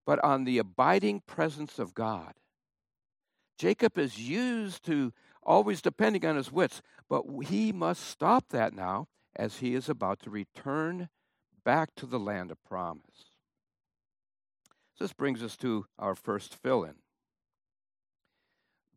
but 0.05 0.23
on 0.23 0.43
the 0.43 0.57
abiding 0.57 1.21
presence 1.21 1.79
of 1.79 1.93
God. 1.93 2.33
Jacob 3.57 3.97
is 3.97 4.19
used 4.19 4.83
to 4.85 5.13
always 5.41 5.81
depending 5.81 6.25
on 6.25 6.35
his 6.35 6.51
wits, 6.51 6.81
but 7.09 7.23
he 7.45 7.71
must 7.71 8.03
stop 8.03 8.49
that 8.49 8.73
now 8.73 9.07
as 9.35 9.57
he 9.57 9.75
is 9.75 9.89
about 9.89 10.19
to 10.19 10.29
return 10.29 11.09
back 11.63 11.93
to 11.95 12.05
the 12.05 12.19
land 12.19 12.51
of 12.51 12.63
promise. 12.63 13.32
This 14.99 15.13
brings 15.13 15.43
us 15.43 15.57
to 15.57 15.85
our 15.99 16.15
first 16.15 16.55
fill 16.55 16.83
in. 16.83 16.95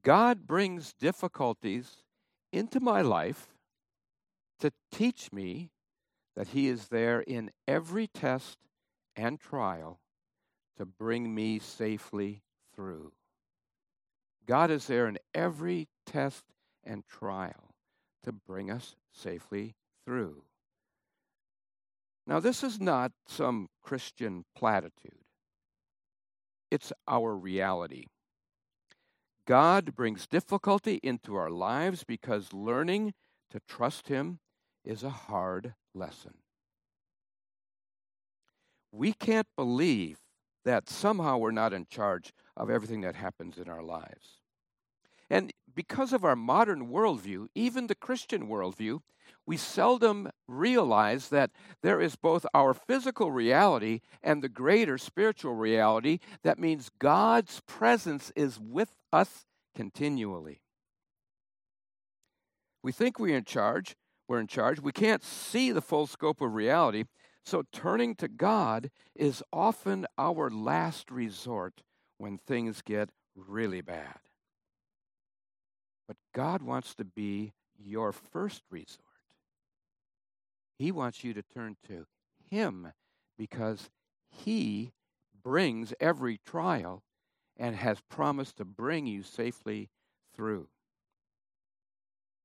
God 0.02 0.46
brings 0.46 0.92
difficulties 0.92 2.02
into 2.52 2.80
my 2.80 3.00
life 3.00 3.48
to 4.60 4.72
teach 4.92 5.32
me 5.32 5.70
that 6.36 6.48
He 6.48 6.68
is 6.68 6.88
there 6.88 7.20
in 7.20 7.50
every 7.66 8.06
test 8.06 8.58
and 9.16 9.40
trial 9.40 9.98
to 10.76 10.84
bring 10.84 11.34
me 11.34 11.58
safely 11.58 12.42
through. 12.74 13.12
God 14.46 14.70
is 14.70 14.86
there 14.86 15.08
in 15.08 15.18
every 15.34 15.88
test 16.04 16.44
and 16.84 17.04
trial 17.06 17.74
to 18.22 18.32
bring 18.32 18.70
us 18.70 18.94
safely 19.12 19.74
through. 20.04 20.42
Now, 22.26 22.40
this 22.40 22.62
is 22.62 22.80
not 22.80 23.12
some 23.26 23.68
Christian 23.82 24.44
platitude, 24.54 25.24
it's 26.70 26.92
our 27.06 27.36
reality. 27.36 28.04
God 29.46 29.94
brings 29.94 30.26
difficulty 30.26 30.98
into 31.02 31.36
our 31.36 31.50
lives 31.50 32.04
because 32.04 32.52
learning 32.52 33.14
to 33.50 33.60
trust 33.68 34.08
Him 34.08 34.40
is 34.84 35.02
a 35.02 35.10
hard 35.10 35.74
lesson. 35.94 36.34
We 38.90 39.12
can't 39.12 39.48
believe 39.56 40.18
that 40.64 40.88
somehow 40.88 41.38
we're 41.38 41.52
not 41.52 41.72
in 41.72 41.86
charge 41.86 42.32
of 42.56 42.70
everything 42.70 43.02
that 43.02 43.14
happens 43.14 43.58
in 43.58 43.68
our 43.68 43.82
lives. 43.82 44.40
And 45.30 45.52
because 45.76 46.14
of 46.14 46.24
our 46.24 46.34
modern 46.34 46.88
worldview, 46.88 47.46
even 47.54 47.86
the 47.86 47.94
Christian 47.94 48.48
worldview, 48.48 49.00
we 49.46 49.56
seldom 49.56 50.30
realize 50.48 51.28
that 51.28 51.50
there 51.82 52.00
is 52.00 52.16
both 52.16 52.46
our 52.52 52.74
physical 52.74 53.30
reality 53.30 54.00
and 54.22 54.42
the 54.42 54.48
greater 54.48 54.98
spiritual 54.98 55.54
reality. 55.54 56.18
That 56.42 56.58
means 56.58 56.90
God's 56.98 57.60
presence 57.66 58.32
is 58.34 58.58
with 58.58 58.96
us 59.12 59.44
continually. 59.74 60.62
We 62.82 62.90
think 62.90 63.18
we're 63.18 63.36
in 63.36 63.44
charge. 63.44 63.94
We're 64.26 64.40
in 64.40 64.48
charge. 64.48 64.80
We 64.80 64.92
can't 64.92 65.22
see 65.22 65.70
the 65.70 65.82
full 65.82 66.06
scope 66.06 66.40
of 66.40 66.54
reality. 66.54 67.04
So 67.44 67.62
turning 67.70 68.16
to 68.16 68.28
God 68.28 68.90
is 69.14 69.42
often 69.52 70.06
our 70.18 70.50
last 70.50 71.10
resort 71.10 71.82
when 72.18 72.38
things 72.38 72.82
get 72.82 73.10
really 73.36 73.82
bad. 73.82 74.25
But 76.06 76.16
God 76.34 76.62
wants 76.62 76.94
to 76.96 77.04
be 77.04 77.52
your 77.78 78.12
first 78.12 78.62
resort. 78.70 79.00
He 80.78 80.92
wants 80.92 81.24
you 81.24 81.34
to 81.34 81.42
turn 81.42 81.76
to 81.88 82.06
Him 82.50 82.92
because 83.38 83.90
He 84.28 84.92
brings 85.42 85.94
every 86.00 86.38
trial 86.46 87.02
and 87.56 87.76
has 87.76 88.00
promised 88.08 88.56
to 88.56 88.64
bring 88.64 89.06
you 89.06 89.22
safely 89.22 89.90
through. 90.34 90.68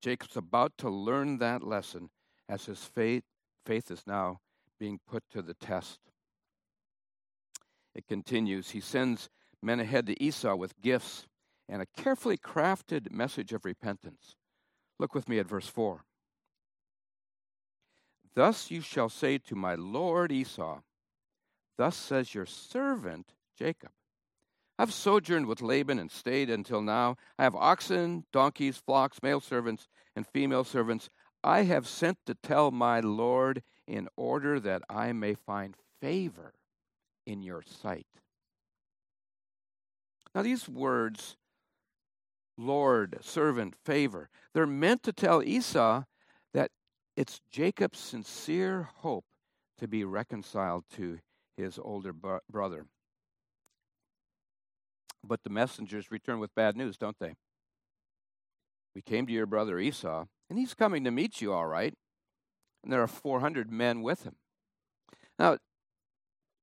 Jacob's 0.01 0.37
about 0.37 0.73
to 0.79 0.89
learn 0.89 1.37
that 1.37 1.63
lesson 1.63 2.09
as 2.49 2.65
his 2.65 2.83
faith, 2.83 3.23
faith 3.65 3.91
is 3.91 4.03
now 4.07 4.39
being 4.79 4.99
put 5.07 5.23
to 5.31 5.41
the 5.41 5.53
test. 5.53 5.99
It 7.93 8.07
continues. 8.07 8.71
He 8.71 8.81
sends 8.81 9.29
men 9.61 9.79
ahead 9.79 10.07
to 10.07 10.23
Esau 10.23 10.55
with 10.55 10.79
gifts 10.81 11.27
and 11.71 11.81
a 11.81 12.01
carefully 12.01 12.37
crafted 12.37 13.11
message 13.11 13.53
of 13.53 13.63
repentance. 13.63 14.35
Look 14.99 15.15
with 15.15 15.29
me 15.29 15.39
at 15.39 15.47
verse 15.47 15.67
4. 15.67 16.03
Thus 18.35 18.69
you 18.69 18.81
shall 18.81 19.09
say 19.09 19.37
to 19.39 19.55
my 19.55 19.75
lord 19.75 20.31
Esau, 20.31 20.81
Thus 21.77 21.95
says 21.95 22.35
your 22.35 22.45
servant 22.45 23.33
Jacob. 23.57 23.91
I've 24.77 24.93
sojourned 24.93 25.45
with 25.45 25.61
Laban 25.61 25.97
and 25.97 26.11
stayed 26.11 26.49
until 26.49 26.81
now. 26.81 27.15
I 27.39 27.43
have 27.43 27.55
oxen, 27.55 28.25
donkeys, 28.33 28.77
flocks, 28.77 29.19
male 29.23 29.39
servants, 29.39 29.87
and 30.15 30.27
female 30.27 30.63
servants. 30.63 31.09
I 31.43 31.63
have 31.63 31.87
sent 31.87 32.17
to 32.25 32.35
tell 32.35 32.71
my 32.71 32.99
Lord 32.99 33.63
in 33.87 34.09
order 34.17 34.59
that 34.59 34.81
I 34.89 35.13
may 35.13 35.35
find 35.35 35.75
favor 36.01 36.53
in 37.25 37.43
your 37.43 37.63
sight. 37.63 38.07
Now, 40.33 40.41
these 40.41 40.67
words, 40.67 41.37
Lord, 42.57 43.17
servant, 43.21 43.75
favor, 43.85 44.29
they're 44.53 44.67
meant 44.67 45.03
to 45.03 45.13
tell 45.13 45.41
Esau 45.41 46.03
that 46.53 46.71
it's 47.15 47.41
Jacob's 47.51 47.99
sincere 47.99 48.89
hope 48.97 49.25
to 49.79 49.87
be 49.87 50.03
reconciled 50.03 50.83
to 50.95 51.19
his 51.57 51.79
older 51.81 52.13
brother. 52.49 52.85
But 55.23 55.43
the 55.43 55.49
messengers 55.49 56.11
return 56.11 56.39
with 56.39 56.55
bad 56.55 56.75
news, 56.75 56.97
don't 56.97 57.17
they? 57.19 57.35
We 58.95 59.01
came 59.01 59.25
to 59.27 59.33
your 59.33 59.45
brother 59.45 59.79
Esau, 59.79 60.25
and 60.49 60.59
he's 60.59 60.73
coming 60.73 61.03
to 61.05 61.11
meet 61.11 61.41
you, 61.41 61.53
all 61.53 61.67
right. 61.67 61.93
And 62.83 62.91
there 62.91 63.01
are 63.01 63.07
400 63.07 63.71
men 63.71 64.01
with 64.01 64.23
him. 64.23 64.35
Now, 65.39 65.57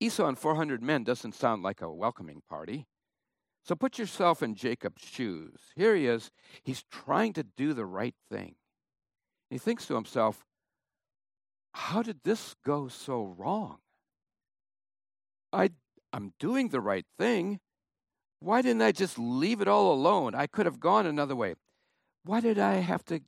Esau 0.01 0.27
and 0.27 0.39
400 0.39 0.83
men 0.83 1.05
doesn't 1.05 1.35
sound 1.35 1.63
like 1.63 1.81
a 1.81 1.93
welcoming 1.93 2.43
party. 2.49 2.87
So 3.65 3.75
put 3.75 3.99
yourself 3.99 4.43
in 4.43 4.55
Jacob's 4.55 5.03
shoes. 5.03 5.61
Here 5.77 5.95
he 5.95 6.07
is. 6.07 6.31
He's 6.63 6.85
trying 6.91 7.35
to 7.35 7.43
do 7.43 7.75
the 7.75 7.85
right 7.85 8.15
thing. 8.31 8.55
He 9.51 9.59
thinks 9.59 9.87
to 9.87 9.95
himself, 9.95 10.45
how 11.73 12.03
did 12.03 12.21
this 12.25 12.55
go 12.65 12.89
so 12.89 13.35
wrong? 13.37 13.79
I, 15.53 15.71
I'm 16.13 16.33
doing 16.39 16.69
the 16.69 16.81
right 16.81 17.07
thing. 17.19 17.61
Why 18.41 18.63
didn't 18.63 18.83
I 18.83 18.93
just 18.93 19.19
leave 19.19 19.61
it 19.61 19.69
all 19.69 19.93
alone? 19.93 20.35
I 20.35 20.47
could 20.47 20.67
have 20.67 20.81
gone 20.81 21.07
another 21.07 21.37
way. 21.37 21.55
Why 22.25 22.41
did 22.41 22.59
I 22.59 22.75
have 22.75 23.05
to 23.07 23.21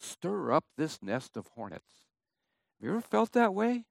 stir 0.00 0.52
up 0.52 0.64
this 0.76 1.02
nest 1.02 1.36
of 1.36 1.48
hornets? 1.54 2.06
Have 2.80 2.86
you 2.86 2.90
ever 2.92 3.00
felt 3.00 3.32
that 3.32 3.54
way? 3.54 3.72
Have 3.72 3.84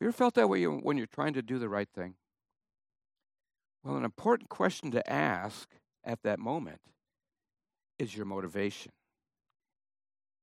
you 0.00 0.06
ever 0.08 0.12
felt 0.12 0.34
that 0.34 0.48
way 0.48 0.64
when 0.64 0.96
you're 0.96 1.06
trying 1.06 1.34
to 1.34 1.42
do 1.42 1.58
the 1.58 1.68
right 1.68 1.88
thing? 1.94 2.14
Well, 3.82 3.96
an 3.96 4.04
important 4.04 4.50
question 4.50 4.90
to 4.90 5.10
ask 5.10 5.68
at 6.04 6.22
that 6.22 6.38
moment 6.38 6.80
is 7.98 8.14
your 8.14 8.26
motivation. 8.26 8.92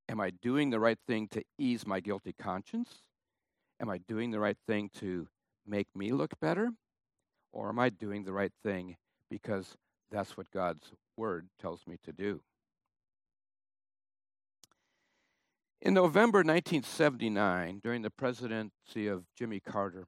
Am 0.10 0.20
I 0.20 0.32
doing 0.32 0.70
the 0.70 0.80
right 0.80 0.98
thing 1.06 1.28
to 1.30 1.44
ease 1.58 1.86
my 1.86 2.00
guilty 2.00 2.34
conscience? 2.34 3.02
Am 3.80 3.90
I 3.90 4.00
doing 4.00 4.32
the 4.32 4.40
right 4.40 4.58
thing 4.66 4.90
to 5.00 5.28
make 5.68 5.88
me 5.96 6.12
look 6.12 6.40
better? 6.40 6.72
Or 7.52 7.70
am 7.70 7.80
I 7.80 7.90
doing 7.90 8.24
the 8.24 8.34
right 8.34 8.54
thing 8.64 8.96
because 9.30 9.76
that's 10.10 10.38
what 10.38 10.50
God's 10.52 10.92
word 11.16 11.48
tells 11.60 11.86
me 11.86 11.98
to 12.06 12.14
do? 12.14 12.42
In 15.82 15.94
November 15.94 16.40
1979, 16.40 17.80
during 17.84 18.02
the 18.02 18.10
presidency 18.10 19.08
of 19.08 19.26
Jimmy 19.36 19.60
Carter, 19.60 20.08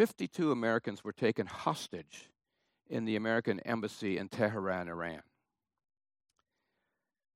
52 0.00 0.50
Americans 0.50 1.04
were 1.04 1.12
taken 1.12 1.44
hostage 1.44 2.30
in 2.88 3.04
the 3.04 3.16
American 3.16 3.60
embassy 3.60 4.16
in 4.16 4.30
Tehran, 4.30 4.88
Iran. 4.88 5.20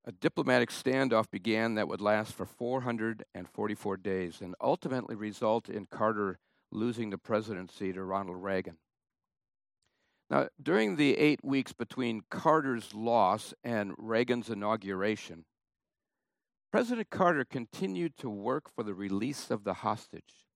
A 0.07 0.13
diplomatic 0.13 0.71
standoff 0.71 1.31
began 1.31 1.75
that 1.75 1.89
would 1.89 2.01
last 2.01 2.33
for 2.33 2.47
444 2.47 3.97
days 3.99 4.41
and 4.41 4.55
ultimately 4.63 5.15
result 5.15 5.69
in 5.69 5.85
Carter 5.85 6.39
losing 6.73 7.11
the 7.11 7.19
presidency 7.19 7.93
to 7.93 8.03
Ronald 8.03 8.43
Reagan. 8.43 8.79
Now, 10.31 10.49
during 10.63 10.97
the 10.97 11.19
eight 11.19 11.45
weeks 11.45 11.75
between 11.75 12.23
Carter's 12.31 12.95
loss 12.95 13.53
and 13.63 13.93
Reagan's 13.99 14.49
inauguration, 14.49 15.45
President 16.73 17.11
Carter 17.11 17.45
continued 17.45 18.17
to 18.17 18.31
work 18.31 18.71
for 18.75 18.83
the 18.83 18.95
release 18.95 19.51
of 19.51 19.65
the 19.65 19.75
hostage. 19.75 20.47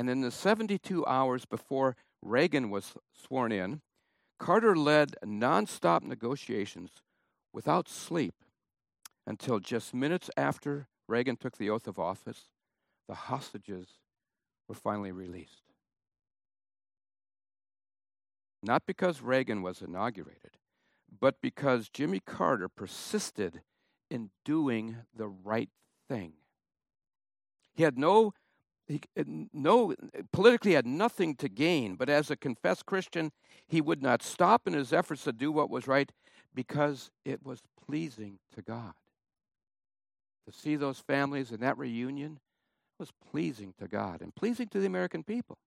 And 0.00 0.08
in 0.08 0.22
the 0.22 0.30
72 0.30 1.04
hours 1.04 1.44
before 1.44 1.94
Reagan 2.22 2.70
was 2.70 2.94
sworn 3.12 3.52
in, 3.52 3.82
Carter 4.38 4.74
led 4.74 5.14
nonstop 5.22 6.00
negotiations 6.04 7.02
without 7.52 7.86
sleep 7.86 8.32
until 9.26 9.58
just 9.58 9.92
minutes 9.92 10.30
after 10.38 10.88
Reagan 11.06 11.36
took 11.36 11.58
the 11.58 11.68
oath 11.68 11.86
of 11.86 11.98
office, 11.98 12.48
the 13.08 13.14
hostages 13.14 13.88
were 14.66 14.74
finally 14.74 15.12
released. 15.12 15.64
Not 18.62 18.86
because 18.86 19.20
Reagan 19.20 19.60
was 19.60 19.82
inaugurated, 19.82 20.56
but 21.20 21.42
because 21.42 21.90
Jimmy 21.90 22.20
Carter 22.20 22.70
persisted 22.70 23.60
in 24.10 24.30
doing 24.46 24.96
the 25.14 25.28
right 25.28 25.68
thing. 26.08 26.32
He 27.74 27.82
had 27.82 27.98
no 27.98 28.32
he 28.90 29.00
uh, 29.18 29.22
no 29.52 29.92
uh, 29.92 29.94
politically 30.32 30.72
had 30.72 30.86
nothing 30.86 31.34
to 31.36 31.48
gain, 31.48 31.94
but 31.94 32.08
as 32.08 32.30
a 32.30 32.36
confessed 32.36 32.86
Christian, 32.86 33.30
he 33.68 33.80
would 33.80 34.02
not 34.02 34.22
stop 34.22 34.66
in 34.66 34.74
his 34.74 34.92
efforts 34.92 35.24
to 35.24 35.32
do 35.32 35.52
what 35.52 35.70
was 35.70 35.86
right 35.86 36.10
because 36.54 37.10
it 37.24 37.44
was 37.44 37.62
pleasing 37.86 38.38
to 38.54 38.62
God. 38.62 38.94
To 40.46 40.52
see 40.52 40.74
those 40.74 40.98
families 40.98 41.52
in 41.52 41.60
that 41.60 41.78
reunion 41.78 42.40
was 42.98 43.12
pleasing 43.30 43.74
to 43.78 43.86
God 43.86 44.20
and 44.20 44.34
pleasing 44.34 44.68
to 44.68 44.80
the 44.80 44.86
American 44.86 45.22
people. 45.22 45.58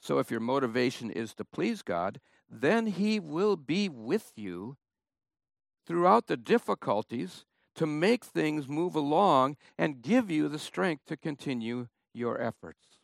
So 0.00 0.18
if 0.18 0.30
your 0.30 0.40
motivation 0.40 1.10
is 1.10 1.34
to 1.34 1.44
please 1.44 1.82
God, 1.82 2.20
then 2.48 2.86
he 2.86 3.18
will 3.18 3.56
be 3.56 3.88
with 3.88 4.32
you 4.36 4.76
throughout 5.86 6.28
the 6.28 6.36
difficulties 6.36 7.44
to 7.78 7.86
make 7.86 8.24
things 8.24 8.66
move 8.66 8.96
along 8.96 9.56
and 9.78 10.02
give 10.02 10.32
you 10.32 10.48
the 10.48 10.58
strength 10.58 11.06
to 11.06 11.16
continue 11.16 11.86
your 12.12 12.40
efforts. 12.40 12.98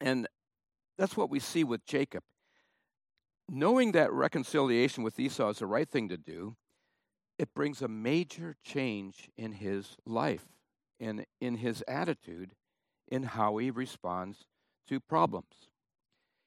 And 0.00 0.28
that's 0.96 1.16
what 1.16 1.28
we 1.28 1.40
see 1.40 1.64
with 1.64 1.84
Jacob. 1.84 2.22
Knowing 3.48 3.90
that 3.92 4.12
reconciliation 4.12 5.02
with 5.02 5.18
Esau 5.18 5.48
is 5.48 5.58
the 5.58 5.66
right 5.66 5.88
thing 5.90 6.08
to 6.08 6.16
do, 6.16 6.54
it 7.36 7.52
brings 7.52 7.82
a 7.82 7.88
major 7.88 8.54
change 8.62 9.28
in 9.36 9.50
his 9.54 9.96
life, 10.06 10.46
in, 11.00 11.24
in 11.40 11.56
his 11.56 11.82
attitude, 11.88 12.52
in 13.08 13.24
how 13.24 13.56
he 13.56 13.72
responds 13.72 14.46
to 14.88 15.00
problems. 15.00 15.68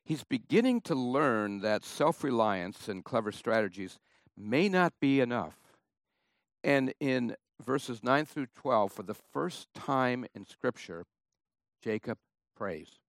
He's 0.05 0.23
beginning 0.23 0.79
to 0.81 0.95
learn 0.95 1.59
that 1.59 1.83
self 1.83 2.23
reliance 2.23 2.87
and 2.87 3.03
clever 3.03 3.33
strategies 3.33 3.99
may 4.37 4.69
not 4.69 4.93
be 5.01 5.19
enough 5.19 5.57
and 6.63 6.93
in 6.99 7.35
verses 7.65 8.03
9 8.03 8.25
through 8.25 8.47
12, 8.55 8.91
for 8.91 9.03
the 9.03 9.15
first 9.33 9.67
time 9.73 10.25
in 10.33 10.45
Scripture, 10.45 11.05
Jacob 11.83 12.17
prays. 12.55 12.99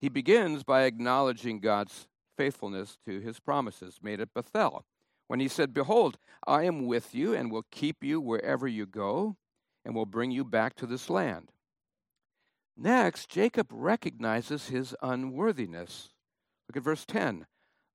He 0.00 0.08
begins 0.08 0.62
by 0.64 0.84
acknowledging 0.84 1.60
God's 1.60 2.06
faithfulness 2.36 2.96
to 3.06 3.20
his 3.20 3.38
promises 3.38 3.98
made 4.02 4.20
at 4.20 4.32
Bethel, 4.32 4.84
when 5.26 5.40
he 5.40 5.48
said, 5.48 5.74
Behold, 5.74 6.18
I 6.46 6.64
am 6.64 6.86
with 6.86 7.14
you 7.14 7.34
and 7.34 7.52
will 7.52 7.66
keep 7.70 8.02
you 8.02 8.20
wherever 8.20 8.66
you 8.66 8.86
go, 8.86 9.36
and 9.84 9.94
will 9.94 10.06
bring 10.06 10.30
you 10.30 10.44
back 10.44 10.74
to 10.76 10.86
this 10.86 11.10
land. 11.10 11.50
Next, 12.76 13.28
Jacob 13.28 13.68
recognizes 13.70 14.68
his 14.68 14.94
unworthiness. 15.02 16.14
Look 16.68 16.78
at 16.78 16.82
verse 16.82 17.04
10. 17.04 17.46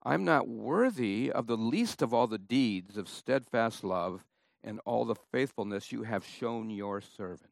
I'm 0.05 0.23
not 0.23 0.47
worthy 0.47 1.31
of 1.31 1.47
the 1.47 1.57
least 1.57 2.03
of 2.03 2.13
all 2.13 2.27
the 2.27 2.37
deeds 2.37 2.95
of 2.95 3.09
steadfast 3.09 3.83
love 3.83 4.23
and 4.63 4.79
all 4.85 5.03
the 5.03 5.15
faithfulness 5.15 5.91
you 5.91 6.03
have 6.03 6.23
shown 6.23 6.69
your 6.69 7.01
servant. 7.01 7.49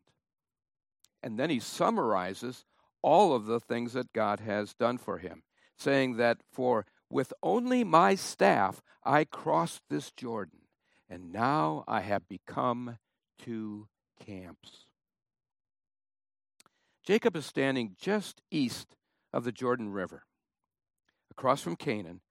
And 1.23 1.39
then 1.39 1.49
he 1.49 1.59
summarizes 1.59 2.65
all 3.01 3.33
of 3.33 3.47
the 3.47 3.59
things 3.59 3.93
that 3.93 4.13
God 4.13 4.39
has 4.39 4.75
done 4.75 4.99
for 4.99 5.17
him, 5.17 5.41
saying 5.77 6.17
that 6.17 6.41
for 6.51 6.85
with 7.09 7.33
only 7.41 7.83
my 7.83 8.13
staff 8.13 8.81
I 9.03 9.23
crossed 9.23 9.81
this 9.89 10.11
Jordan, 10.11 10.59
and 11.09 11.33
now 11.33 11.83
I 11.87 12.01
have 12.01 12.27
become 12.27 12.97
two 13.39 13.87
camps. 14.25 14.85
Jacob 17.05 17.35
is 17.35 17.45
standing 17.45 17.95
just 17.99 18.41
east 18.51 18.95
of 19.33 19.43
the 19.43 19.51
Jordan 19.51 19.89
River, 19.91 20.23
across 21.31 21.61
from 21.61 21.75
Canaan, 21.75 22.21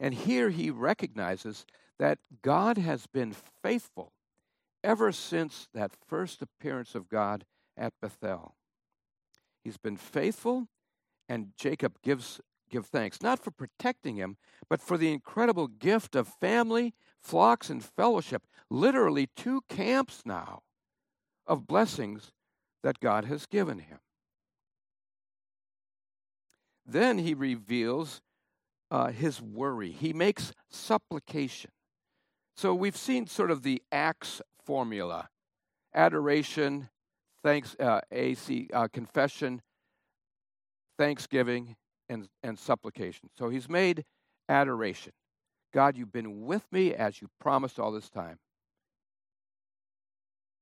and 0.00 0.14
here 0.14 0.48
he 0.48 0.70
recognizes 0.70 1.66
that 1.98 2.18
God 2.42 2.78
has 2.78 3.06
been 3.06 3.34
faithful 3.62 4.12
ever 4.82 5.12
since 5.12 5.68
that 5.74 5.92
first 6.08 6.40
appearance 6.40 6.94
of 6.94 7.10
God 7.10 7.44
at 7.76 7.92
Bethel. 8.00 8.54
He's 9.62 9.76
been 9.76 9.98
faithful, 9.98 10.68
and 11.28 11.52
Jacob 11.56 12.00
gives 12.02 12.40
give 12.70 12.86
thanks, 12.86 13.20
not 13.20 13.40
for 13.40 13.50
protecting 13.50 14.16
him, 14.16 14.36
but 14.68 14.80
for 14.80 14.96
the 14.96 15.12
incredible 15.12 15.66
gift 15.66 16.14
of 16.14 16.28
family, 16.28 16.94
flocks, 17.20 17.68
and 17.68 17.84
fellowship. 17.84 18.46
Literally, 18.70 19.28
two 19.36 19.62
camps 19.68 20.22
now 20.24 20.62
of 21.46 21.66
blessings 21.66 22.30
that 22.82 23.00
God 23.00 23.24
has 23.24 23.44
given 23.46 23.80
him. 23.80 23.98
Then 26.86 27.18
he 27.18 27.34
reveals 27.34 28.22
uh, 28.90 29.08
his 29.08 29.40
worry. 29.40 29.90
He 29.90 30.12
makes 30.12 30.52
supplication. 30.68 31.70
So 32.56 32.74
we've 32.74 32.96
seen 32.96 33.26
sort 33.26 33.50
of 33.50 33.62
the 33.62 33.82
acts 33.90 34.42
formula 34.64 35.28
adoration, 35.94 36.88
thanks, 37.42 37.74
uh, 37.80 38.00
AC, 38.12 38.68
uh, 38.72 38.88
confession, 38.92 39.62
thanksgiving, 40.98 41.76
and, 42.08 42.28
and 42.42 42.58
supplication. 42.58 43.30
So 43.38 43.48
he's 43.48 43.68
made 43.68 44.04
adoration. 44.48 45.12
God, 45.72 45.96
you've 45.96 46.12
been 46.12 46.44
with 46.44 46.64
me 46.70 46.94
as 46.94 47.20
you 47.20 47.28
promised 47.40 47.78
all 47.78 47.92
this 47.92 48.10
time. 48.10 48.38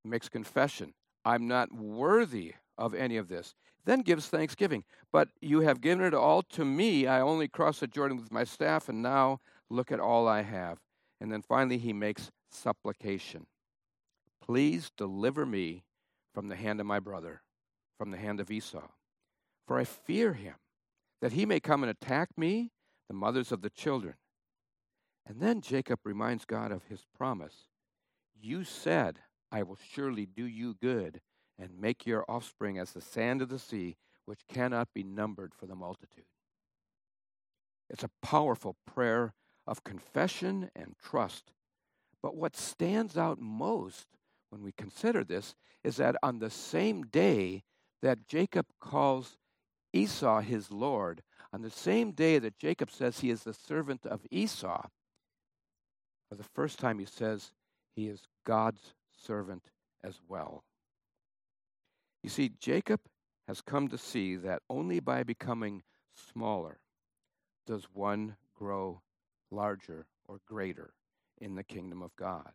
He 0.04 0.10
makes 0.10 0.28
confession. 0.28 0.94
I'm 1.24 1.48
not 1.48 1.72
worthy 1.72 2.54
of 2.76 2.94
any 2.94 3.16
of 3.16 3.28
this. 3.28 3.54
Then 3.84 4.00
gives 4.00 4.26
thanksgiving. 4.28 4.84
But 5.12 5.28
you 5.40 5.60
have 5.60 5.80
given 5.80 6.04
it 6.04 6.14
all 6.14 6.42
to 6.42 6.64
me. 6.64 7.06
I 7.06 7.20
only 7.20 7.48
crossed 7.48 7.80
the 7.80 7.86
Jordan 7.86 8.18
with 8.18 8.32
my 8.32 8.44
staff, 8.44 8.88
and 8.88 9.02
now 9.02 9.40
look 9.70 9.90
at 9.90 10.00
all 10.00 10.28
I 10.28 10.42
have. 10.42 10.78
And 11.20 11.32
then 11.32 11.42
finally, 11.42 11.78
he 11.78 11.92
makes 11.92 12.30
supplication. 12.50 13.46
Please 14.40 14.90
deliver 14.96 15.44
me 15.44 15.84
from 16.34 16.48
the 16.48 16.56
hand 16.56 16.80
of 16.80 16.86
my 16.86 17.00
brother, 17.00 17.42
from 17.98 18.10
the 18.10 18.16
hand 18.16 18.40
of 18.40 18.50
Esau. 18.50 18.88
For 19.66 19.78
I 19.78 19.84
fear 19.84 20.32
him, 20.32 20.54
that 21.20 21.32
he 21.32 21.44
may 21.44 21.60
come 21.60 21.82
and 21.82 21.90
attack 21.90 22.30
me, 22.36 22.70
the 23.08 23.14
mothers 23.14 23.52
of 23.52 23.62
the 23.62 23.70
children. 23.70 24.14
And 25.26 25.40
then 25.40 25.60
Jacob 25.60 26.00
reminds 26.04 26.44
God 26.44 26.72
of 26.72 26.84
his 26.84 27.04
promise. 27.16 27.68
You 28.40 28.64
said, 28.64 29.18
I 29.50 29.62
will 29.62 29.78
surely 29.92 30.26
do 30.26 30.44
you 30.44 30.74
good 30.80 31.20
and 31.58 31.80
make 31.80 32.06
your 32.06 32.24
offspring 32.28 32.78
as 32.78 32.92
the 32.92 33.00
sand 33.00 33.42
of 33.42 33.48
the 33.48 33.58
sea, 33.58 33.96
which 34.24 34.46
cannot 34.48 34.88
be 34.94 35.02
numbered 35.02 35.52
for 35.54 35.66
the 35.66 35.74
multitude. 35.74 36.24
It's 37.90 38.04
a 38.04 38.10
powerful 38.22 38.76
prayer 38.86 39.34
of 39.66 39.84
confession 39.84 40.70
and 40.76 40.94
trust. 41.02 41.52
But 42.22 42.36
what 42.36 42.56
stands 42.56 43.16
out 43.16 43.40
most 43.40 44.06
when 44.50 44.62
we 44.62 44.72
consider 44.72 45.24
this 45.24 45.54
is 45.84 45.96
that 45.96 46.16
on 46.22 46.38
the 46.38 46.50
same 46.50 47.02
day 47.04 47.62
that 48.02 48.26
Jacob 48.28 48.66
calls 48.80 49.36
Esau 49.92 50.40
his 50.40 50.70
Lord, 50.70 51.22
on 51.52 51.62
the 51.62 51.70
same 51.70 52.12
day 52.12 52.38
that 52.38 52.58
Jacob 52.58 52.90
says 52.90 53.20
he 53.20 53.30
is 53.30 53.44
the 53.44 53.54
servant 53.54 54.04
of 54.04 54.26
Esau, 54.30 54.86
for 56.28 56.34
the 56.34 56.44
first 56.54 56.78
time 56.78 56.98
he 56.98 57.06
says 57.06 57.52
he 57.96 58.08
is 58.08 58.22
God's 58.44 58.94
servant 59.16 59.70
as 60.04 60.20
well. 60.28 60.64
You 62.22 62.30
see, 62.30 62.50
Jacob 62.60 63.00
has 63.46 63.60
come 63.60 63.88
to 63.88 63.98
see 63.98 64.36
that 64.36 64.62
only 64.68 65.00
by 65.00 65.22
becoming 65.22 65.82
smaller 66.14 66.80
does 67.66 67.86
one 67.92 68.36
grow 68.54 69.02
larger 69.50 70.06
or 70.26 70.40
greater 70.46 70.92
in 71.40 71.54
the 71.54 71.64
kingdom 71.64 72.02
of 72.02 72.14
God. 72.16 72.52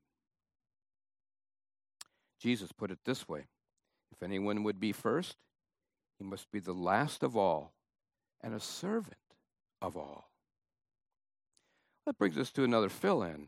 Jesus 2.39 2.71
put 2.71 2.91
it 2.91 2.99
this 3.05 3.27
way 3.27 3.45
If 4.11 4.21
anyone 4.21 4.63
would 4.63 4.79
be 4.79 4.91
first, 4.91 5.37
he 6.17 6.25
must 6.25 6.51
be 6.51 6.59
the 6.59 6.73
last 6.73 7.23
of 7.23 7.37
all 7.37 7.73
and 8.41 8.53
a 8.53 8.59
servant 8.59 9.15
of 9.81 9.95
all. 9.95 10.29
That 12.05 12.17
brings 12.17 12.37
us 12.37 12.51
to 12.51 12.63
another 12.63 12.89
fill 12.89 13.23
in. 13.23 13.47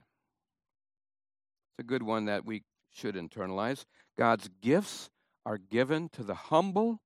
It's 1.72 1.80
a 1.80 1.84
good 1.84 2.04
one 2.04 2.26
that 2.26 2.46
we 2.46 2.64
should 2.92 3.16
internalize. 3.16 3.84
God's 4.18 4.50
gifts 4.62 5.10
are 5.46 5.58
given 5.58 6.10
to 6.10 6.24
the 6.24 6.36
humble, 6.36 7.00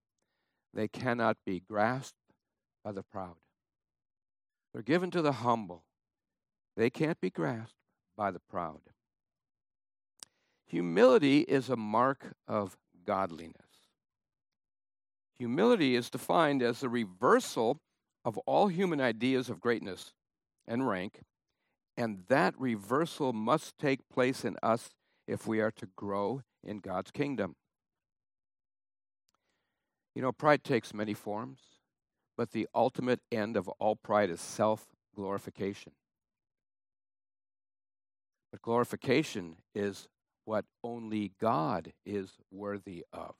they 0.73 0.88
cannot 0.88 1.38
be 1.45 1.60
grasped 1.60 2.15
by 2.84 2.91
the 2.91 3.04
proud. 3.04 3.36
They're 4.73 4.82
given 4.82 5.12
to 5.12 5.21
the 5.21 5.32
humble, 5.32 5.84
they 6.78 6.89
can't 6.89 7.19
be 7.19 7.30
grasped 7.30 7.75
by 8.15 8.32
the 8.32 8.39
proud. 8.39 8.82
Humility 10.67 11.39
is 11.39 11.69
a 11.69 11.75
mark 11.75 12.36
of 12.47 12.78
godliness. 13.06 13.56
Humility 15.38 15.95
is 15.95 16.10
defined 16.10 16.62
as 16.62 16.82
the 16.82 16.89
reversal 16.89 17.80
of 18.23 18.38
all 18.39 18.67
human 18.67 19.02
ideas 19.02 19.49
of 19.49 19.60
greatness 19.60 20.13
and 20.67 20.88
rank, 20.88 21.21
and 21.97 22.23
that 22.28 22.54
reversal 22.60 23.34
must 23.34 23.78
take 23.80 24.08
place 24.10 24.45
in 24.45 24.58
us 24.62 24.89
if 25.28 25.47
we 25.47 25.60
are 25.60 25.71
to 25.71 25.88
grow 25.95 26.41
in 26.63 26.80
God's 26.80 27.12
kingdom. 27.12 27.56
You 30.15 30.21
know, 30.21 30.31
pride 30.31 30.63
takes 30.63 30.93
many 30.93 31.13
forms, 31.13 31.59
but 32.37 32.51
the 32.51 32.67
ultimate 32.73 33.21
end 33.31 33.55
of 33.55 33.67
all 33.79 33.95
pride 33.95 34.29
is 34.29 34.41
self 34.41 34.87
glorification. 35.15 35.91
But 38.51 38.61
glorification 38.61 39.57
is 39.75 40.07
what 40.45 40.65
only 40.83 41.33
God 41.39 41.93
is 42.05 42.31
worthy 42.51 43.05
of, 43.13 43.35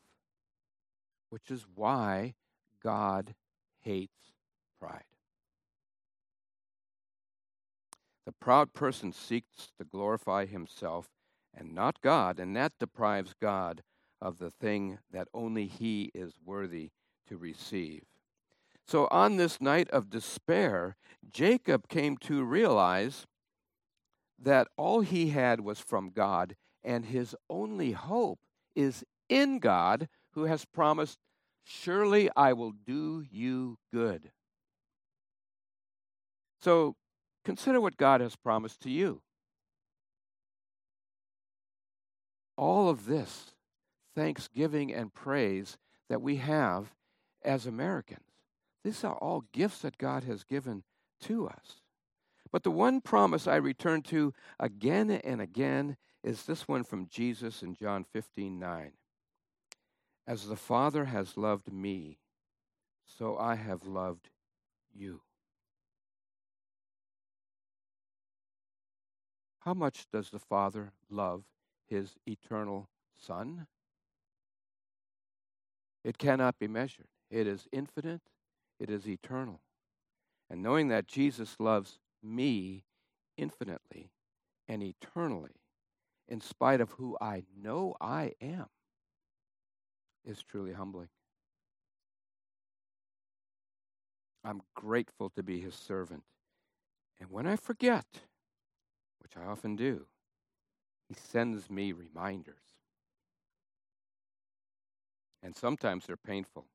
which 1.29 1.49
is 1.49 1.65
why 1.73 2.36
God 2.84 3.34
hates 3.82 4.34
pride. 4.79 5.03
The 8.25 8.32
proud 8.34 8.73
person 8.73 9.12
seeks 9.12 9.71
to 9.79 9.86
glorify 9.86 10.45
himself 10.45 11.10
and 11.58 11.73
not 11.73 12.01
God, 12.01 12.39
and 12.39 12.55
that 12.55 12.73
deprives 12.79 13.34
God 13.41 13.82
of 14.21 14.39
the 14.39 14.51
thing 14.51 14.99
that 15.12 15.27
only 15.34 15.65
he 15.65 16.12
is 16.13 16.34
worthy 16.43 16.91
to 17.27 17.38
receive. 17.38 18.03
So 18.88 19.08
on 19.12 19.38
this 19.38 19.62
night 19.62 19.89
of 19.91 20.10
despair, 20.10 20.95
Jacob 21.29 21.88
came 21.88 22.17
to 22.17 22.43
realize 22.43 23.27
that 24.41 24.67
all 24.77 25.01
he 25.01 25.29
had 25.29 25.62
was 25.62 25.79
from 25.79 26.10
God, 26.10 26.55
and 26.84 27.05
his 27.05 27.36
only 27.49 27.91
hope 27.91 28.39
is 28.75 29.03
in 29.27 29.60
God, 29.60 30.08
who 30.34 30.45
has 30.45 30.65
promised, 30.65 31.19
Surely 31.63 32.29
I 32.36 32.53
will 32.53 32.71
do 32.71 33.23
you 33.29 33.77
good. 33.93 34.32
So 36.62 36.95
consider 37.45 37.79
what 37.79 37.97
God 37.97 38.21
has 38.21 38.36
promised 38.36 38.82
to 38.82 38.89
you. 38.89 39.21
All 42.58 42.89
of 42.89 43.05
this 43.05 43.53
thanksgiving 44.15 44.93
and 44.93 45.13
praise 45.13 45.78
that 46.10 46.22
we 46.22 46.38
have 46.38 46.93
as 47.43 47.65
Americans. 47.65 48.22
These 48.84 49.04
are 49.04 49.15
all 49.15 49.45
gifts 49.52 49.80
that 49.80 49.98
God 49.98 50.24
has 50.24 50.43
given 50.43 50.84
to 51.22 51.48
us. 51.48 51.82
But 52.52 52.63
the 52.63 52.72
one 52.72 53.02
promise 53.02 53.48
I 53.48 53.58
return 53.58 54.02
to 54.04 54.34
again 54.60 55.12
and 55.12 55.41
again 55.41 55.98
is 56.24 56.43
this 56.43 56.67
one 56.67 56.84
from 56.84 57.08
Jesus 57.08 57.62
in 57.62 57.76
John 57.76 58.04
15 58.04 58.60
9. 58.60 58.91
As 60.28 60.48
the 60.48 60.56
Father 60.56 61.06
has 61.06 61.38
loved 61.38 61.72
me, 61.72 62.19
so 63.06 63.38
I 63.38 63.56
have 63.56 63.86
loved 63.86 64.30
you. 64.93 65.22
How 69.60 69.74
much 69.74 70.08
does 70.12 70.30
the 70.30 70.39
Father 70.39 70.93
love 71.10 71.43
his 71.88 72.15
eternal 72.26 72.89
Son? 73.17 73.67
It 76.10 76.17
cannot 76.17 76.58
be 76.58 76.67
measured. 76.67 77.06
It 77.30 77.45
is 77.45 77.67
infinite, 77.72 78.24
it 78.80 78.89
is 78.89 79.08
eternal. 79.08 79.62
And 80.50 80.63
knowing 80.63 80.88
that 80.88 81.06
Jesus 81.06 81.56
loves 81.60 82.00
me 82.24 82.84
infinitely 83.38 84.10
and 84.67 84.82
eternally, 84.82 85.62
in 86.28 86.41
spite 86.41 86.82
of 86.82 86.93
who 86.93 87.15
I 87.22 87.43
know 87.56 87.95
I 88.02 88.34
am, 88.41 88.65
is 90.26 90.41
truly 90.41 90.74
humbling. 90.74 91.10
I'm 94.43 94.63
grateful 94.74 95.30
to 95.36 95.43
be 95.43 95.60
his 95.60 95.76
servant. 95.76 96.24
And 97.19 97.30
when 97.30 97.45
I 97.45 97.56
forget, 97.56 98.08
which 99.19 99.34
I 99.38 99.45
often 99.48 99.76
do, 99.76 100.08
he 101.08 101.13
sends 101.13 101.69
me 101.69 101.91
reminders. 101.91 102.68
And 105.41 105.56
sometimes 105.56 106.06
they're 106.06 106.17
painful. 106.17 106.65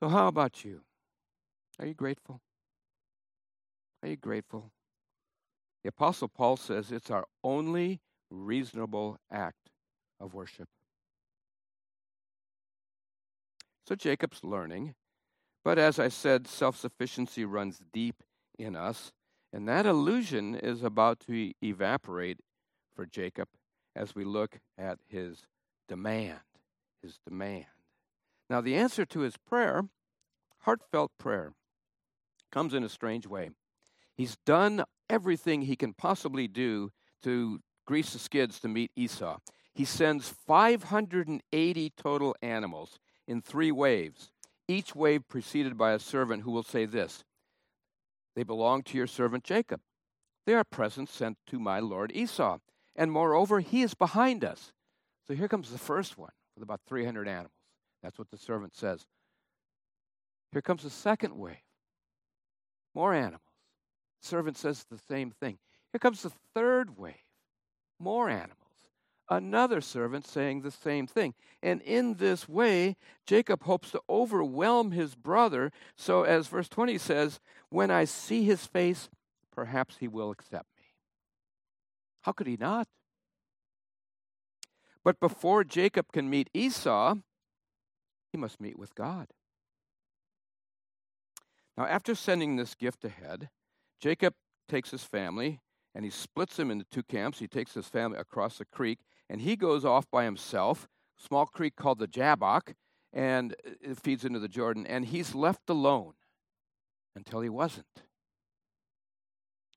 So, 0.00 0.08
how 0.08 0.28
about 0.28 0.64
you? 0.64 0.82
Are 1.78 1.86
you 1.86 1.94
grateful? 1.94 2.40
Are 4.02 4.08
you 4.08 4.16
grateful? 4.16 4.70
The 5.82 5.88
Apostle 5.88 6.28
Paul 6.28 6.56
says 6.56 6.90
it's 6.90 7.10
our 7.10 7.26
only 7.44 8.00
reasonable 8.30 9.18
act 9.30 9.70
of 10.20 10.34
worship. 10.34 10.68
So 13.86 13.94
Jacob's 13.94 14.42
learning, 14.42 14.94
but 15.64 15.78
as 15.78 15.98
I 16.00 16.08
said, 16.08 16.48
self 16.48 16.76
sufficiency 16.76 17.44
runs 17.44 17.80
deep 17.92 18.22
in 18.58 18.74
us, 18.74 19.12
and 19.52 19.68
that 19.68 19.86
illusion 19.86 20.56
is 20.56 20.82
about 20.82 21.20
to 21.28 21.52
evaporate 21.62 22.40
for 22.96 23.06
Jacob 23.06 23.48
as 23.94 24.14
we 24.14 24.24
look 24.24 24.58
at 24.76 24.98
his 25.08 25.46
demand. 25.88 26.40
His 27.02 27.18
demand. 27.26 27.66
Now, 28.48 28.60
the 28.60 28.76
answer 28.76 29.04
to 29.06 29.20
his 29.20 29.36
prayer, 29.36 29.84
heartfelt 30.60 31.12
prayer, 31.18 31.52
comes 32.50 32.74
in 32.74 32.84
a 32.84 32.88
strange 32.88 33.26
way. 33.26 33.50
He's 34.14 34.36
done 34.46 34.84
everything 35.10 35.62
he 35.62 35.76
can 35.76 35.92
possibly 35.92 36.48
do 36.48 36.92
to 37.22 37.60
grease 37.86 38.12
the 38.12 38.18
skids 38.18 38.60
to 38.60 38.68
meet 38.68 38.90
Esau. 38.96 39.38
He 39.74 39.84
sends 39.84 40.28
580 40.28 41.92
total 41.96 42.34
animals 42.40 42.98
in 43.28 43.42
three 43.42 43.72
waves, 43.72 44.30
each 44.68 44.94
wave 44.94 45.28
preceded 45.28 45.76
by 45.76 45.92
a 45.92 45.98
servant 45.98 46.42
who 46.42 46.50
will 46.50 46.62
say 46.62 46.86
this 46.86 47.24
They 48.34 48.42
belong 48.42 48.82
to 48.84 48.96
your 48.96 49.06
servant 49.06 49.44
Jacob. 49.44 49.80
They 50.46 50.54
are 50.54 50.64
presents 50.64 51.12
sent 51.12 51.38
to 51.48 51.58
my 51.58 51.80
lord 51.80 52.12
Esau. 52.14 52.58
And 52.94 53.12
moreover, 53.12 53.60
he 53.60 53.82
is 53.82 53.92
behind 53.92 54.42
us. 54.42 54.72
So 55.26 55.34
here 55.34 55.48
comes 55.48 55.70
the 55.70 55.78
first 55.78 56.16
one 56.16 56.30
with 56.56 56.62
about 56.62 56.80
300 56.88 57.28
animals. 57.28 57.52
That's 58.02 58.18
what 58.18 58.30
the 58.30 58.38
servant 58.38 58.74
says. 58.74 59.06
Here 60.52 60.62
comes 60.62 60.82
the 60.82 60.90
second 60.90 61.36
wave. 61.36 61.56
More 62.94 63.14
animals. 63.14 63.42
Servant 64.22 64.56
says 64.56 64.84
the 64.90 64.98
same 65.08 65.30
thing. 65.30 65.58
Here 65.92 65.98
comes 65.98 66.22
the 66.22 66.32
third 66.54 66.96
wave. 66.98 67.14
More 67.98 68.28
animals. 68.28 68.56
Another 69.28 69.80
servant 69.80 70.26
saying 70.26 70.62
the 70.62 70.70
same 70.70 71.06
thing. 71.06 71.34
And 71.62 71.82
in 71.82 72.14
this 72.14 72.48
way, 72.48 72.96
Jacob 73.26 73.64
hopes 73.64 73.90
to 73.90 74.00
overwhelm 74.08 74.92
his 74.92 75.14
brother. 75.14 75.72
So, 75.96 76.22
as 76.22 76.46
verse 76.46 76.68
20 76.68 76.96
says, 76.98 77.40
when 77.68 77.90
I 77.90 78.04
see 78.04 78.44
his 78.44 78.66
face, 78.66 79.08
perhaps 79.52 79.96
he 79.98 80.06
will 80.06 80.30
accept 80.30 80.68
me. 80.78 80.84
How 82.22 82.32
could 82.32 82.46
he 82.46 82.56
not? 82.56 82.86
But 85.06 85.20
before 85.20 85.62
Jacob 85.62 86.10
can 86.10 86.28
meet 86.28 86.50
Esau, 86.52 87.14
He 88.32 88.36
must 88.36 88.60
meet 88.60 88.76
with 88.76 88.92
God. 88.96 89.28
Now, 91.78 91.86
after 91.86 92.16
sending 92.16 92.56
this 92.56 92.74
gift 92.74 93.04
ahead, 93.04 93.50
Jacob 94.00 94.34
takes 94.68 94.90
his 94.90 95.04
family 95.04 95.60
and 95.94 96.04
he 96.04 96.10
splits 96.10 96.56
them 96.56 96.72
into 96.72 96.84
two 96.90 97.04
camps. 97.04 97.38
He 97.38 97.46
takes 97.46 97.74
his 97.74 97.86
family 97.86 98.18
across 98.18 98.58
the 98.58 98.64
creek 98.64 98.98
and 99.30 99.40
he 99.40 99.54
goes 99.54 99.84
off 99.84 100.10
by 100.10 100.24
himself, 100.24 100.88
small 101.16 101.46
creek 101.46 101.76
called 101.76 102.00
the 102.00 102.08
Jabbok, 102.08 102.74
and 103.12 103.54
it 103.62 104.00
feeds 104.02 104.24
into 104.24 104.40
the 104.40 104.48
Jordan, 104.48 104.88
and 104.88 105.04
he's 105.04 105.36
left 105.36 105.70
alone 105.70 106.14
until 107.14 107.42
he 107.42 107.48
wasn't. 107.48 108.02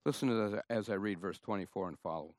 Listen 0.08 0.28
to 0.30 0.50
this 0.50 0.62
as 0.72 0.89
I 0.89 0.96
read 0.96 1.20
verse 1.20 1.38
24 1.38 1.89
and 1.89 2.00
follow. 2.00 2.34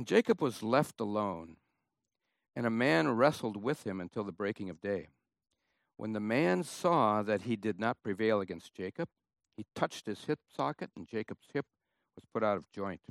And 0.00 0.06
Jacob 0.06 0.40
was 0.40 0.62
left 0.62 0.98
alone, 0.98 1.56
and 2.56 2.64
a 2.64 2.70
man 2.70 3.10
wrestled 3.10 3.62
with 3.62 3.86
him 3.86 4.00
until 4.00 4.24
the 4.24 4.32
breaking 4.32 4.70
of 4.70 4.80
day. 4.80 5.08
When 5.98 6.14
the 6.14 6.20
man 6.20 6.64
saw 6.64 7.22
that 7.22 7.42
he 7.42 7.54
did 7.54 7.78
not 7.78 8.02
prevail 8.02 8.40
against 8.40 8.72
Jacob, 8.72 9.10
he 9.58 9.66
touched 9.74 10.06
his 10.06 10.24
hip 10.24 10.38
socket, 10.56 10.88
and 10.96 11.06
Jacob's 11.06 11.48
hip 11.52 11.66
was 12.16 12.24
put 12.32 12.42
out 12.42 12.56
of 12.56 12.72
joint. 12.72 13.02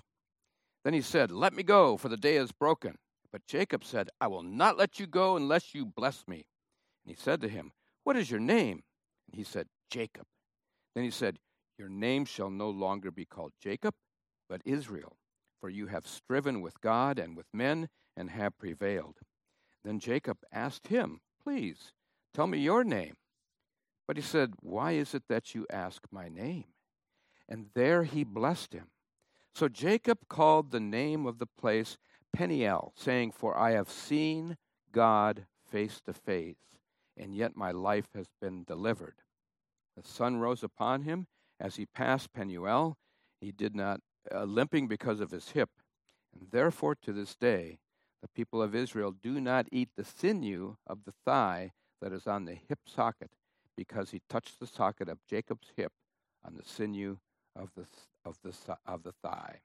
Then 0.83 0.95
he 0.95 1.01
said, 1.01 1.29
Let 1.29 1.53
me 1.53 1.61
go, 1.61 1.95
for 1.95 2.09
the 2.09 2.17
day 2.17 2.37
is 2.37 2.51
broken. 2.51 2.95
But 3.31 3.45
Jacob 3.45 3.83
said, 3.83 4.09
I 4.19 4.25
will 4.25 4.41
not 4.41 4.75
let 4.75 4.99
you 4.99 5.05
go 5.05 5.35
unless 5.35 5.75
you 5.75 5.85
bless 5.85 6.27
me. 6.27 6.47
And 7.05 7.15
he 7.15 7.21
said 7.21 7.39
to 7.41 7.49
him, 7.49 7.71
What 8.03 8.17
is 8.17 8.31
your 8.31 8.39
name? 8.39 8.81
And 9.27 9.35
he 9.35 9.43
said, 9.43 9.67
Jacob. 9.91 10.25
Then 10.95 11.03
he 11.03 11.11
said, 11.11 11.37
Your 11.77 11.89
name 11.89 12.25
shall 12.25 12.49
no 12.49 12.71
longer 12.71 13.11
be 13.11 13.25
called 13.25 13.51
Jacob, 13.61 13.93
but 14.49 14.63
Israel, 14.65 15.17
for 15.59 15.69
you 15.69 15.87
have 15.87 16.07
striven 16.07 16.61
with 16.61 16.81
God 16.81 17.19
and 17.19 17.35
with 17.35 17.47
men 17.53 17.89
and 18.15 18.29
have 18.29 18.57
prevailed. 18.57 19.17
Then 19.83 19.99
Jacob 19.99 20.37
asked 20.51 20.87
him, 20.87 21.21
Please, 21.43 21.93
tell 22.33 22.47
me 22.47 22.59
your 22.59 22.83
name. 22.83 23.15
But 24.07 24.17
he 24.17 24.23
said, 24.23 24.53
Why 24.61 24.93
is 24.93 25.13
it 25.13 25.23
that 25.29 25.53
you 25.53 25.65
ask 25.69 26.01
my 26.11 26.29
name? 26.29 26.65
And 27.47 27.67
there 27.75 28.03
he 28.03 28.23
blessed 28.23 28.73
him. 28.73 28.87
So 29.53 29.67
Jacob 29.67 30.27
called 30.29 30.71
the 30.71 30.79
name 30.79 31.25
of 31.25 31.39
the 31.39 31.47
place 31.47 31.97
Peniel, 32.33 32.93
saying, 32.95 33.31
For 33.31 33.57
I 33.57 33.71
have 33.71 33.89
seen 33.89 34.57
God 34.91 35.45
face 35.69 36.01
to 36.05 36.13
face, 36.13 36.79
and 37.17 37.35
yet 37.35 37.55
my 37.55 37.71
life 37.71 38.07
has 38.15 38.27
been 38.41 38.63
delivered. 38.63 39.15
The 39.97 40.07
sun 40.07 40.37
rose 40.37 40.63
upon 40.63 41.01
him 41.01 41.27
as 41.59 41.75
he 41.75 41.85
passed 41.85 42.33
Penuel. 42.33 42.97
He 43.41 43.51
did 43.51 43.75
not, 43.75 44.01
uh, 44.33 44.43
limping 44.43 44.87
because 44.87 45.19
of 45.19 45.31
his 45.31 45.49
hip. 45.49 45.69
And 46.33 46.49
therefore, 46.51 46.95
to 46.95 47.13
this 47.13 47.35
day, 47.35 47.79
the 48.21 48.27
people 48.27 48.61
of 48.61 48.75
Israel 48.75 49.11
do 49.11 49.39
not 49.39 49.67
eat 49.71 49.89
the 49.95 50.03
sinew 50.03 50.75
of 50.85 51.05
the 51.05 51.13
thigh 51.25 51.71
that 52.01 52.13
is 52.13 52.27
on 52.27 52.45
the 52.45 52.55
hip 52.55 52.79
socket, 52.85 53.31
because 53.75 54.11
he 54.11 54.21
touched 54.29 54.59
the 54.59 54.67
socket 54.67 55.09
of 55.09 55.25
Jacob's 55.27 55.71
hip 55.75 55.91
on 56.45 56.55
the 56.55 56.63
sinew 56.63 57.17
of 57.55 57.69
the, 57.75 57.85
of 58.25 58.37
the, 58.43 58.53
of 58.85 59.03
the 59.03 59.13
thigh. 59.23 59.61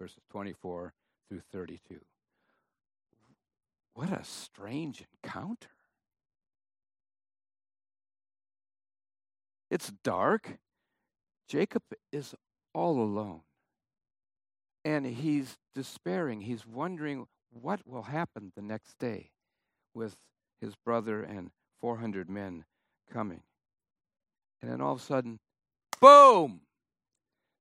Verses 0.00 0.22
24 0.30 0.92
through 1.28 1.42
32. 1.52 2.00
What 3.94 4.10
a 4.10 4.24
strange 4.24 5.04
encounter. 5.22 5.68
It's 9.70 9.92
dark. 10.02 10.58
Jacob 11.48 11.82
is 12.12 12.34
all 12.74 13.00
alone. 13.00 13.40
And 14.84 15.06
he's 15.06 15.56
despairing. 15.74 16.42
He's 16.42 16.66
wondering 16.66 17.26
what 17.50 17.80
will 17.86 18.02
happen 18.02 18.52
the 18.54 18.62
next 18.62 18.98
day 18.98 19.30
with 19.94 20.16
his 20.60 20.74
brother 20.74 21.22
and 21.22 21.50
400 21.80 22.28
men 22.28 22.64
coming. 23.10 23.42
And 24.60 24.70
then 24.70 24.80
all 24.80 24.92
of 24.92 25.00
a 25.00 25.02
sudden, 25.02 25.38
boom! 26.00 26.60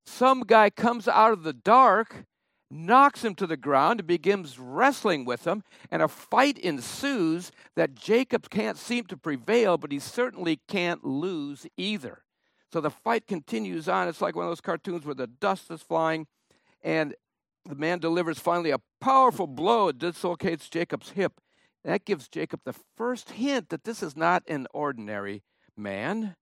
Some 0.06 0.42
guy 0.42 0.70
comes 0.70 1.08
out 1.08 1.32
of 1.32 1.44
the 1.44 1.54
dark 1.54 2.26
knocks 2.74 3.24
him 3.24 3.36
to 3.36 3.48
the 3.48 3.58
ground 3.58 4.00
and 4.00 4.08
begins 4.08 4.58
wrestling 4.58 5.26
with 5.26 5.46
him, 5.46 5.64
and 5.92 6.02
a 6.02 6.08
fight 6.08 6.58
ensues 6.58 7.52
that 7.76 7.96
Jacob 7.96 8.50
can't 8.50 8.78
seem 8.78 9.06
to 9.06 9.18
prevail, 9.18 9.78
but 9.78 9.92
he 9.92 10.00
certainly 10.00 10.60
can't 10.68 11.06
lose 11.06 11.68
either. 11.78 12.24
So 12.72 12.82
the 12.82 12.90
fight 12.90 13.28
continues 13.28 13.88
on. 13.88 14.08
It's 14.08 14.22
like 14.22 14.36
one 14.36 14.46
of 14.46 14.52
those 14.52 14.62
cartoons 14.62 15.06
where 15.06 15.16
the 15.16 15.28
dust 15.28 15.70
is 15.70 15.82
flying, 15.82 16.26
and 16.84 17.16
the 17.66 17.76
man 17.76 18.00
delivers 18.00 18.40
finally 18.40 18.72
a 18.72 18.82
powerful 19.00 19.48
blow. 19.48 19.88
It 19.88 20.00
dislocates 20.00 20.70
Jacob's 20.70 21.12
hip. 21.12 21.40
That 21.84 22.06
gives 22.06 22.28
Jacob 22.28 22.62
the 22.66 22.76
first 22.96 23.32
hint 23.32 23.70
that 23.70 23.84
this 23.84 24.04
is 24.04 24.16
not 24.16 24.44
an 24.48 24.68
ordinary 24.74 25.44
man. 25.76 26.36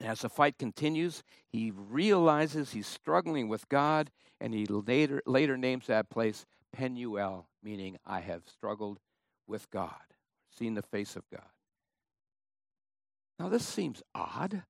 As 0.00 0.20
the 0.20 0.28
fight 0.28 0.58
continues, 0.58 1.22
he 1.50 1.70
realizes 1.70 2.72
he's 2.72 2.86
struggling 2.86 3.48
with 3.48 3.68
God, 3.68 4.10
and 4.40 4.52
he 4.52 4.66
later, 4.66 5.22
later 5.26 5.56
names 5.56 5.86
that 5.86 6.10
place 6.10 6.44
Penuel, 6.72 7.48
meaning 7.62 7.98
I 8.04 8.20
have 8.20 8.42
struggled 8.46 8.98
with 9.46 9.70
God, 9.70 9.92
seen 10.50 10.74
the 10.74 10.82
face 10.82 11.16
of 11.16 11.22
God. 11.30 11.42
Now, 13.38 13.48
this 13.48 13.66
seems 13.66 14.02
odd. 14.14 14.64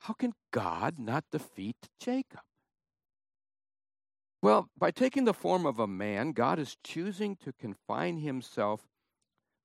How 0.00 0.14
can 0.14 0.32
God 0.52 0.98
not 0.98 1.24
defeat 1.30 1.76
Jacob? 2.00 2.40
Well, 4.42 4.68
by 4.76 4.90
taking 4.90 5.24
the 5.24 5.32
form 5.32 5.64
of 5.64 5.78
a 5.78 5.86
man, 5.86 6.32
God 6.32 6.58
is 6.58 6.76
choosing 6.82 7.36
to 7.36 7.52
confine 7.52 8.18
himself 8.18 8.88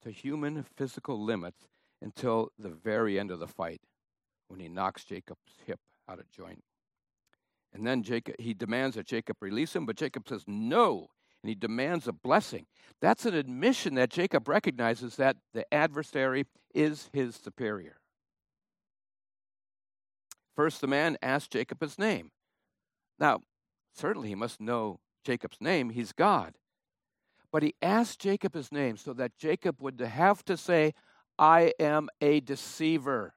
to 0.03 0.11
human 0.11 0.63
physical 0.75 1.21
limits 1.21 1.67
until 1.99 2.51
the 2.59 2.69
very 2.69 3.19
end 3.19 3.31
of 3.31 3.39
the 3.39 3.47
fight 3.47 3.81
when 4.47 4.59
he 4.59 4.69
knocks 4.69 5.03
Jacob's 5.03 5.57
hip 5.65 5.79
out 6.07 6.19
of 6.19 6.29
joint. 6.29 6.63
And 7.73 7.85
then 7.87 8.03
Jacob, 8.03 8.35
he 8.37 8.53
demands 8.53 8.95
that 8.95 9.07
Jacob 9.07 9.37
release 9.41 9.75
him, 9.75 9.87
but 9.87 9.95
Jacob 9.95 10.29
says 10.29 10.43
no, 10.45 11.07
and 11.41 11.49
he 11.49 11.55
demands 11.55 12.07
a 12.07 12.13
blessing. 12.13 12.67
That's 13.01 13.25
an 13.25 13.33
admission 13.33 13.95
that 13.95 14.11
Jacob 14.11 14.47
recognizes 14.47 15.15
that 15.15 15.37
the 15.55 15.71
adversary 15.73 16.45
is 16.75 17.09
his 17.11 17.35
superior. 17.35 17.97
First, 20.55 20.81
the 20.81 20.87
man 20.87 21.17
asks 21.21 21.49
Jacob 21.49 21.81
his 21.81 21.99
name. 21.99 22.31
Now, 23.19 23.41
certainly 23.97 24.29
he 24.29 24.35
must 24.35 24.61
know 24.61 24.99
Jacob's 25.23 25.57
name, 25.59 25.89
he's 25.89 26.11
God. 26.11 26.55
But 27.51 27.63
he 27.63 27.75
asked 27.81 28.19
Jacob 28.19 28.53
his 28.53 28.71
name 28.71 28.97
so 28.97 29.13
that 29.13 29.37
Jacob 29.37 29.81
would 29.81 29.99
have 29.99 30.43
to 30.45 30.57
say, 30.57 30.93
I 31.39 31.73
am 31.79 32.09
a 32.21 32.39
deceiver. 32.39 33.33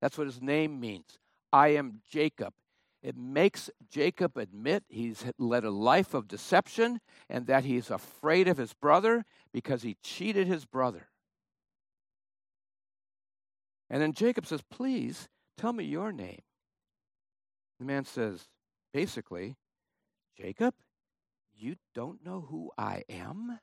That's 0.00 0.18
what 0.18 0.26
his 0.26 0.42
name 0.42 0.80
means. 0.80 1.18
I 1.52 1.68
am 1.68 2.00
Jacob. 2.10 2.54
It 3.02 3.16
makes 3.16 3.70
Jacob 3.88 4.36
admit 4.36 4.84
he's 4.88 5.24
led 5.38 5.64
a 5.64 5.70
life 5.70 6.12
of 6.12 6.26
deception 6.26 7.00
and 7.30 7.46
that 7.46 7.64
he's 7.64 7.90
afraid 7.90 8.48
of 8.48 8.56
his 8.56 8.72
brother 8.72 9.24
because 9.52 9.82
he 9.82 9.96
cheated 10.02 10.46
his 10.46 10.64
brother. 10.64 11.08
And 13.88 14.02
then 14.02 14.12
Jacob 14.12 14.46
says, 14.46 14.62
Please 14.70 15.28
tell 15.56 15.72
me 15.72 15.84
your 15.84 16.10
name. 16.10 16.42
The 17.78 17.84
man 17.84 18.04
says, 18.04 18.48
basically, 18.92 19.56
Jacob, 20.36 20.74
you 21.54 21.76
don't 21.94 22.24
know 22.24 22.46
who 22.48 22.70
I 22.76 23.04
am? 23.08 23.58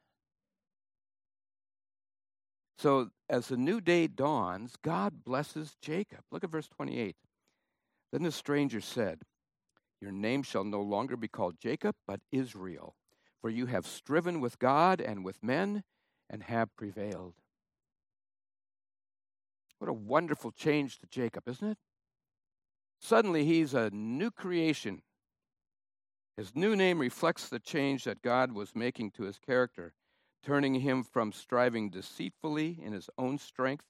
So 2.77 3.11
as 3.29 3.47
the 3.47 3.57
new 3.57 3.79
day 3.79 4.07
dawns, 4.07 4.75
God 4.81 5.23
blesses 5.23 5.77
Jacob. 5.81 6.19
Look 6.31 6.43
at 6.43 6.49
verse 6.49 6.67
28. 6.67 7.15
Then 8.11 8.23
the 8.23 8.31
stranger 8.31 8.81
said, 8.81 9.21
Your 10.01 10.11
name 10.11 10.43
shall 10.43 10.63
no 10.63 10.81
longer 10.81 11.15
be 11.15 11.27
called 11.27 11.55
Jacob, 11.59 11.95
but 12.07 12.19
Israel, 12.31 12.95
for 13.41 13.49
you 13.49 13.67
have 13.67 13.85
striven 13.87 14.41
with 14.41 14.59
God 14.59 14.99
and 14.99 15.23
with 15.23 15.41
men 15.43 15.83
and 16.29 16.43
have 16.43 16.75
prevailed. 16.75 17.35
What 19.79 19.89
a 19.89 19.93
wonderful 19.93 20.51
change 20.51 20.99
to 20.99 21.07
Jacob, 21.07 21.47
isn't 21.47 21.71
it? 21.71 21.77
Suddenly 22.99 23.45
he's 23.45 23.73
a 23.73 23.89
new 23.91 24.31
creation. 24.31 25.01
His 26.37 26.55
new 26.55 26.75
name 26.75 26.99
reflects 26.99 27.47
the 27.47 27.59
change 27.59 28.05
that 28.05 28.21
God 28.21 28.51
was 28.51 28.75
making 28.75 29.11
to 29.11 29.23
his 29.23 29.37
character 29.37 29.93
turning 30.43 30.75
him 30.75 31.03
from 31.03 31.31
striving 31.31 31.89
deceitfully 31.89 32.77
in 32.83 32.93
his 32.93 33.09
own 33.17 33.37
strength 33.37 33.85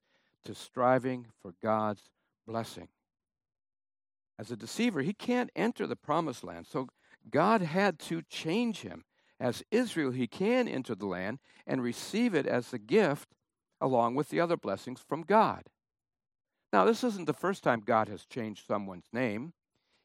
to 0.45 0.53
striving 0.53 1.27
for 1.41 1.53
God's 1.61 2.03
blessing. 2.45 2.87
As 4.37 4.51
a 4.51 4.55
deceiver, 4.55 5.01
he 5.01 5.13
can't 5.13 5.49
enter 5.55 5.87
the 5.87 5.95
promised 5.95 6.43
land, 6.43 6.67
so 6.67 6.87
God 7.29 7.61
had 7.61 7.99
to 7.99 8.21
change 8.21 8.81
him. 8.81 9.03
As 9.39 9.63
Israel, 9.71 10.11
he 10.11 10.27
can 10.27 10.67
enter 10.67 10.95
the 10.95 11.05
land 11.05 11.39
and 11.65 11.81
receive 11.81 12.33
it 12.33 12.45
as 12.45 12.71
a 12.71 12.77
gift 12.77 13.29
along 13.81 14.15
with 14.15 14.29
the 14.29 14.39
other 14.39 14.57
blessings 14.57 15.01
from 15.01 15.23
God. 15.23 15.63
Now, 16.71 16.85
this 16.85 17.03
isn't 17.03 17.25
the 17.25 17.33
first 17.33 17.63
time 17.63 17.81
God 17.81 18.07
has 18.07 18.25
changed 18.25 18.65
someone's 18.65 19.09
name. 19.11 19.53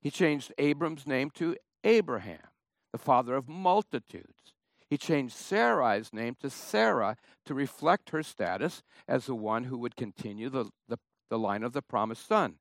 He 0.01 0.11
changed 0.11 0.53
Abram's 0.59 1.07
name 1.07 1.31
to 1.35 1.57
Abraham, 1.85 2.49
the 2.93 2.99
father 2.99 3.35
of 3.35 3.49
multitudes. 3.49 4.55
He 4.91 4.97
changed 4.97 5.37
Sarai's 5.37 6.12
name 6.12 6.37
to 6.41 6.49
Sarah 6.49 7.17
to 7.45 7.55
reflect 7.55 8.11
her 8.11 8.23
status 8.23 8.83
as 9.07 9.27
the 9.27 9.35
one 9.35 9.64
who 9.64 9.79
would 9.79 9.97
continue 9.97 10.49
the, 10.49 10.71
the, 10.88 10.99
the 11.29 11.38
line 11.38 11.62
of 11.62 11.73
the 11.73 11.83
promised 11.83 12.27
son. 12.27 12.55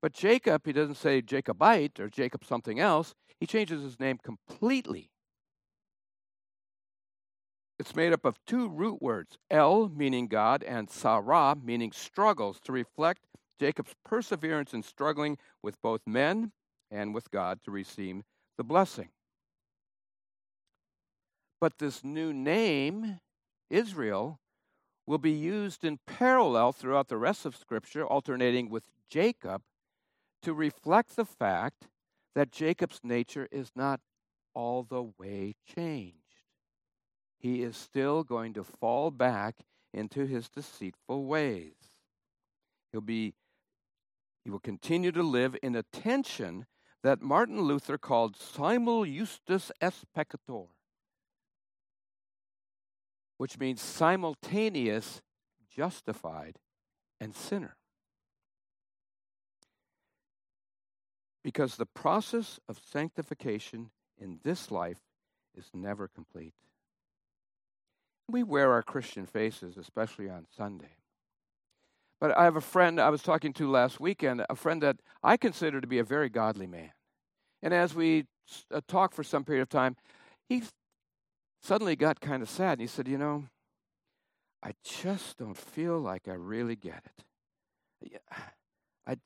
But 0.00 0.12
Jacob, 0.12 0.62
he 0.64 0.72
doesn't 0.72 0.94
say 0.94 1.20
Jacobite 1.20 2.00
or 2.00 2.08
Jacob 2.08 2.44
something 2.44 2.80
else. 2.80 3.14
He 3.38 3.46
changes 3.46 3.82
his 3.82 4.00
name 4.00 4.18
completely. 4.22 5.10
It's 7.78 7.94
made 7.96 8.12
up 8.12 8.24
of 8.24 8.38
two 8.46 8.68
root 8.68 9.00
words, 9.00 9.38
El, 9.50 9.88
meaning 9.88 10.26
God, 10.26 10.62
and 10.62 10.90
Sarah, 10.90 11.56
meaning 11.62 11.92
struggles, 11.92 12.58
to 12.64 12.72
reflect 12.72 13.26
Jacob's 13.58 13.94
perseverance 14.04 14.72
in 14.72 14.82
struggling 14.82 15.36
with 15.62 15.80
both 15.82 16.00
men 16.06 16.52
and 16.90 17.14
with 17.14 17.30
God 17.30 17.60
to 17.64 17.70
receive 17.70 18.22
the 18.60 18.64
blessing. 18.64 19.08
But 21.62 21.78
this 21.78 22.04
new 22.04 22.30
name, 22.30 23.20
Israel, 23.70 24.38
will 25.06 25.16
be 25.16 25.32
used 25.32 25.82
in 25.82 25.98
parallel 26.06 26.72
throughout 26.72 27.08
the 27.08 27.16
rest 27.16 27.46
of 27.46 27.56
Scripture, 27.56 28.04
alternating 28.04 28.68
with 28.68 28.84
Jacob, 29.08 29.62
to 30.42 30.52
reflect 30.52 31.16
the 31.16 31.24
fact 31.24 31.88
that 32.34 32.52
Jacob's 32.52 33.00
nature 33.02 33.48
is 33.50 33.70
not 33.74 34.00
all 34.52 34.82
the 34.82 35.04
way 35.18 35.54
changed. 35.74 36.18
He 37.38 37.62
is 37.62 37.78
still 37.78 38.22
going 38.22 38.52
to 38.52 38.62
fall 38.62 39.10
back 39.10 39.54
into 39.94 40.26
his 40.26 40.50
deceitful 40.50 41.24
ways. 41.24 41.76
He'll 42.92 43.00
be 43.00 43.32
he 44.44 44.50
will 44.50 44.60
continue 44.60 45.12
to 45.12 45.22
live 45.22 45.56
in 45.62 45.74
a 45.74 45.82
tension 45.82 46.66
that 47.02 47.22
Martin 47.22 47.62
Luther 47.62 47.98
called 47.98 48.36
simul 48.36 49.04
justus 49.04 49.72
et 49.80 49.94
peccator, 50.16 50.68
which 53.38 53.58
means 53.58 53.80
simultaneous, 53.80 55.22
justified, 55.74 56.56
and 57.20 57.34
sinner. 57.34 57.76
Because 61.42 61.76
the 61.76 61.86
process 61.86 62.60
of 62.68 62.78
sanctification 62.78 63.90
in 64.18 64.40
this 64.44 64.70
life 64.70 65.00
is 65.56 65.70
never 65.72 66.06
complete. 66.06 66.54
We 68.28 68.42
wear 68.42 68.72
our 68.72 68.82
Christian 68.82 69.24
faces, 69.26 69.76
especially 69.78 70.28
on 70.28 70.46
Sunday. 70.54 70.99
But 72.20 72.36
I 72.36 72.44
have 72.44 72.56
a 72.56 72.60
friend 72.60 73.00
I 73.00 73.08
was 73.08 73.22
talking 73.22 73.52
to 73.54 73.70
last 73.70 73.98
weekend, 73.98 74.44
a 74.50 74.54
friend 74.54 74.82
that 74.82 74.96
I 75.22 75.36
consider 75.36 75.80
to 75.80 75.86
be 75.86 75.98
a 75.98 76.04
very 76.04 76.28
godly 76.28 76.66
man. 76.66 76.92
And 77.62 77.72
as 77.72 77.94
we 77.94 78.26
uh, 78.70 78.80
talked 78.86 79.14
for 79.14 79.24
some 79.24 79.44
period 79.44 79.62
of 79.62 79.68
time, 79.70 79.96
he 80.48 80.62
suddenly 81.62 81.96
got 81.96 82.20
kind 82.20 82.42
of 82.42 82.50
sad. 82.50 82.72
And 82.72 82.82
he 82.82 82.86
said, 82.86 83.08
You 83.08 83.18
know, 83.18 83.44
I 84.62 84.72
just 84.84 85.38
don't 85.38 85.56
feel 85.56 85.98
like 85.98 86.28
I 86.28 86.34
really 86.34 86.76
get 86.76 87.02
it. 87.06 88.22
I, 89.06 89.16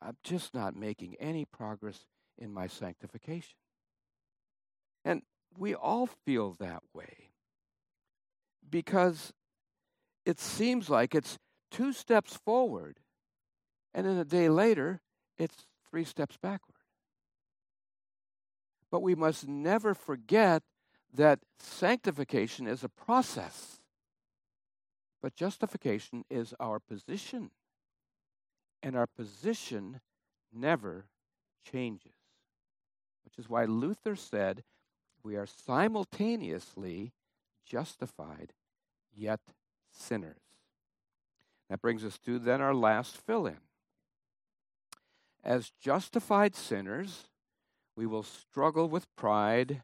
I'm 0.00 0.16
just 0.24 0.52
not 0.52 0.74
making 0.74 1.14
any 1.20 1.44
progress 1.44 2.04
in 2.38 2.52
my 2.52 2.66
sanctification. 2.66 3.54
And 5.04 5.22
we 5.56 5.74
all 5.74 6.08
feel 6.24 6.56
that 6.58 6.82
way 6.92 7.30
because 8.68 9.32
it 10.24 10.40
seems 10.40 10.88
like 10.88 11.14
it's 11.14 11.38
two 11.72 11.92
steps 11.92 12.36
forward, 12.36 12.98
and 13.94 14.06
then 14.06 14.16
a 14.18 14.24
day 14.24 14.48
later, 14.48 15.00
it's 15.38 15.66
three 15.90 16.04
steps 16.04 16.36
backward. 16.36 16.76
But 18.90 19.02
we 19.02 19.14
must 19.14 19.48
never 19.48 19.94
forget 19.94 20.62
that 21.14 21.40
sanctification 21.58 22.66
is 22.66 22.84
a 22.84 22.88
process, 22.88 23.80
but 25.20 25.34
justification 25.34 26.24
is 26.30 26.54
our 26.60 26.78
position. 26.78 27.50
And 28.82 28.96
our 28.96 29.06
position 29.06 30.00
never 30.52 31.06
changes, 31.70 32.16
which 33.24 33.38
is 33.38 33.48
why 33.48 33.64
Luther 33.64 34.16
said 34.16 34.64
we 35.22 35.36
are 35.36 35.46
simultaneously 35.46 37.12
justified 37.64 38.52
yet 39.14 39.40
sinners. 39.92 40.41
That 41.72 41.80
brings 41.80 42.04
us 42.04 42.18
to 42.26 42.38
then 42.38 42.60
our 42.60 42.74
last 42.74 43.16
fill 43.16 43.46
in. 43.46 43.56
As 45.42 45.72
justified 45.80 46.54
sinners, 46.54 47.30
we 47.96 48.04
will 48.04 48.24
struggle 48.24 48.90
with 48.90 49.06
pride 49.16 49.82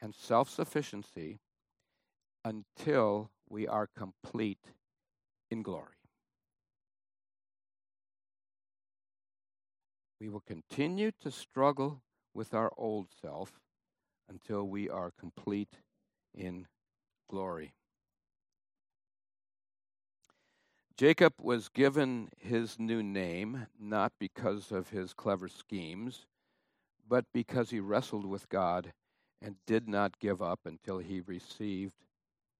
and 0.00 0.14
self 0.14 0.48
sufficiency 0.48 1.40
until 2.44 3.32
we 3.50 3.66
are 3.66 3.88
complete 3.98 4.74
in 5.50 5.62
glory. 5.62 6.06
We 10.20 10.28
will 10.28 10.44
continue 10.46 11.10
to 11.20 11.32
struggle 11.32 12.00
with 12.32 12.54
our 12.54 12.70
old 12.76 13.08
self 13.20 13.60
until 14.28 14.68
we 14.68 14.88
are 14.88 15.10
complete 15.18 15.78
in 16.32 16.68
glory. 17.28 17.74
Jacob 20.96 21.34
was 21.40 21.68
given 21.68 22.28
his 22.38 22.78
new 22.78 23.02
name 23.02 23.66
not 23.78 24.12
because 24.18 24.70
of 24.70 24.90
his 24.90 25.14
clever 25.14 25.48
schemes, 25.48 26.26
but 27.08 27.24
because 27.32 27.70
he 27.70 27.80
wrestled 27.80 28.26
with 28.26 28.48
God 28.48 28.92
and 29.40 29.56
did 29.66 29.88
not 29.88 30.18
give 30.20 30.42
up 30.42 30.60
until 30.64 30.98
he 30.98 31.20
received 31.20 31.94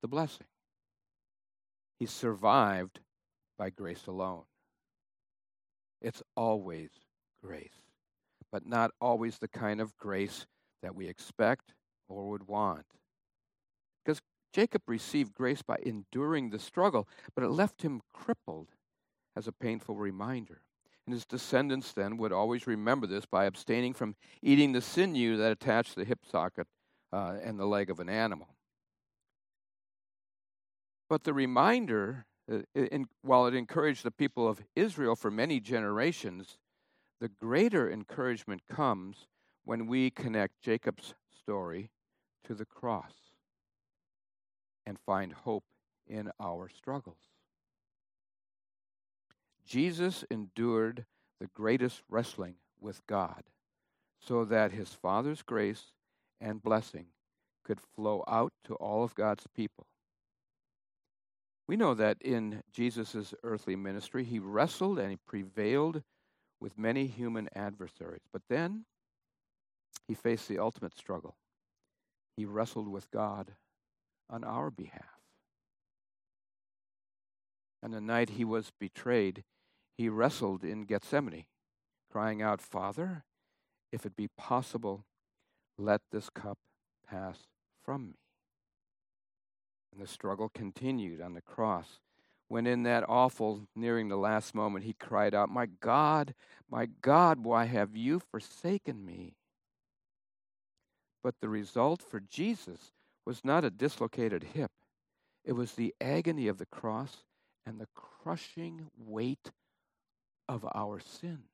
the 0.00 0.08
blessing. 0.08 0.46
He 1.98 2.06
survived 2.06 3.00
by 3.58 3.70
grace 3.70 4.06
alone. 4.06 4.44
It's 6.00 6.22
always 6.36 6.90
grace, 7.44 7.82
but 8.50 8.66
not 8.66 8.90
always 9.00 9.38
the 9.38 9.48
kind 9.48 9.80
of 9.80 9.96
grace 9.96 10.46
that 10.82 10.96
we 10.96 11.06
expect 11.06 11.74
or 12.08 12.28
would 12.30 12.48
want. 12.48 12.86
Because 14.04 14.20
Jacob 14.52 14.82
received 14.86 15.34
grace 15.34 15.62
by 15.62 15.78
enduring 15.82 16.50
the 16.50 16.58
struggle, 16.58 17.08
but 17.34 17.44
it 17.44 17.48
left 17.48 17.82
him 17.82 18.02
crippled 18.12 18.68
as 19.34 19.48
a 19.48 19.52
painful 19.52 19.96
reminder. 19.96 20.60
And 21.06 21.14
his 21.14 21.24
descendants 21.24 21.92
then 21.92 22.16
would 22.18 22.32
always 22.32 22.66
remember 22.66 23.06
this 23.06 23.26
by 23.26 23.46
abstaining 23.46 23.94
from 23.94 24.14
eating 24.42 24.72
the 24.72 24.80
sinew 24.80 25.36
that 25.38 25.50
attached 25.50 25.96
the 25.96 26.04
hip 26.04 26.20
socket 26.30 26.68
uh, 27.12 27.36
and 27.42 27.58
the 27.58 27.66
leg 27.66 27.90
of 27.90 27.98
an 27.98 28.08
animal. 28.08 28.48
But 31.08 31.24
the 31.24 31.34
reminder, 31.34 32.26
uh, 32.50 32.60
in, 32.74 33.06
while 33.22 33.46
it 33.46 33.54
encouraged 33.54 34.04
the 34.04 34.10
people 34.10 34.48
of 34.48 34.62
Israel 34.76 35.16
for 35.16 35.30
many 35.30 35.60
generations, 35.60 36.58
the 37.20 37.28
greater 37.28 37.90
encouragement 37.90 38.62
comes 38.68 39.26
when 39.64 39.86
we 39.86 40.10
connect 40.10 40.60
Jacob's 40.62 41.14
story 41.30 41.90
to 42.44 42.54
the 42.54 42.64
cross 42.64 43.31
and 44.86 44.98
find 44.98 45.32
hope 45.32 45.64
in 46.06 46.30
our 46.40 46.68
struggles. 46.68 47.18
Jesus 49.64 50.24
endured 50.30 51.06
the 51.40 51.46
greatest 51.48 52.02
wrestling 52.08 52.56
with 52.80 53.06
God 53.06 53.44
so 54.20 54.44
that 54.44 54.72
his 54.72 54.90
Father's 54.90 55.42
grace 55.42 55.92
and 56.40 56.62
blessing 56.62 57.06
could 57.64 57.80
flow 57.80 58.24
out 58.26 58.52
to 58.64 58.74
all 58.74 59.04
of 59.04 59.14
God's 59.14 59.46
people. 59.54 59.86
We 61.68 61.76
know 61.76 61.94
that 61.94 62.20
in 62.20 62.62
Jesus' 62.72 63.34
earthly 63.42 63.76
ministry, 63.76 64.24
he 64.24 64.38
wrestled 64.38 64.98
and 64.98 65.10
he 65.10 65.18
prevailed 65.26 66.02
with 66.60 66.76
many 66.76 67.06
human 67.06 67.48
adversaries. 67.54 68.22
But 68.32 68.42
then 68.48 68.84
he 70.06 70.14
faced 70.14 70.48
the 70.48 70.58
ultimate 70.58 70.96
struggle. 70.96 71.36
He 72.36 72.44
wrestled 72.44 72.88
with 72.88 73.10
God 73.10 73.52
on 74.32 74.42
our 74.42 74.70
behalf. 74.70 75.20
And 77.82 77.92
the 77.92 78.00
night 78.00 78.30
he 78.30 78.44
was 78.44 78.72
betrayed, 78.80 79.44
he 79.98 80.08
wrestled 80.08 80.64
in 80.64 80.84
Gethsemane, 80.84 81.44
crying 82.10 82.40
out, 82.40 82.60
Father, 82.60 83.24
if 83.92 84.06
it 84.06 84.16
be 84.16 84.28
possible, 84.38 85.04
let 85.76 86.00
this 86.10 86.30
cup 86.30 86.58
pass 87.06 87.40
from 87.84 88.08
me. 88.08 88.18
And 89.92 90.02
the 90.02 90.06
struggle 90.06 90.50
continued 90.52 91.20
on 91.20 91.34
the 91.34 91.42
cross 91.42 92.00
when, 92.52 92.66
in 92.66 92.82
that 92.82 93.08
awful, 93.08 93.66
nearing 93.74 94.08
the 94.08 94.16
last 94.16 94.54
moment, 94.54 94.84
he 94.84 94.92
cried 94.92 95.34
out, 95.34 95.48
My 95.48 95.64
God, 95.80 96.34
my 96.70 96.86
God, 97.00 97.44
why 97.44 97.64
have 97.64 97.96
you 97.96 98.20
forsaken 98.20 99.06
me? 99.06 99.36
But 101.22 101.36
the 101.40 101.48
result 101.48 102.02
for 102.02 102.20
Jesus 102.20 102.92
was 103.24 103.44
not 103.44 103.64
a 103.64 103.70
dislocated 103.70 104.42
hip, 104.54 104.70
it 105.44 105.52
was 105.52 105.72
the 105.72 105.94
agony 106.00 106.48
of 106.48 106.58
the 106.58 106.66
cross 106.66 107.24
and 107.66 107.80
the 107.80 107.88
crushing 107.94 108.90
weight 108.96 109.52
of 110.48 110.66
our 110.74 111.00
sin. 111.00 111.44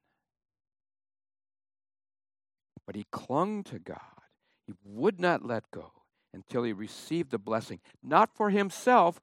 But 2.87 2.97
he 2.97 3.05
clung 3.11 3.63
to 3.65 3.79
God, 3.79 3.99
he 4.67 4.73
would 4.85 5.21
not 5.21 5.45
let 5.45 5.71
go. 5.71 5.93
until 6.35 6.63
he 6.63 6.73
received 6.73 7.31
the 7.31 7.39
blessing, 7.39 7.81
not 8.03 8.31
for 8.35 8.51
himself, 8.51 9.21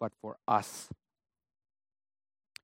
but 0.00 0.12
for 0.20 0.36
us. 0.46 0.88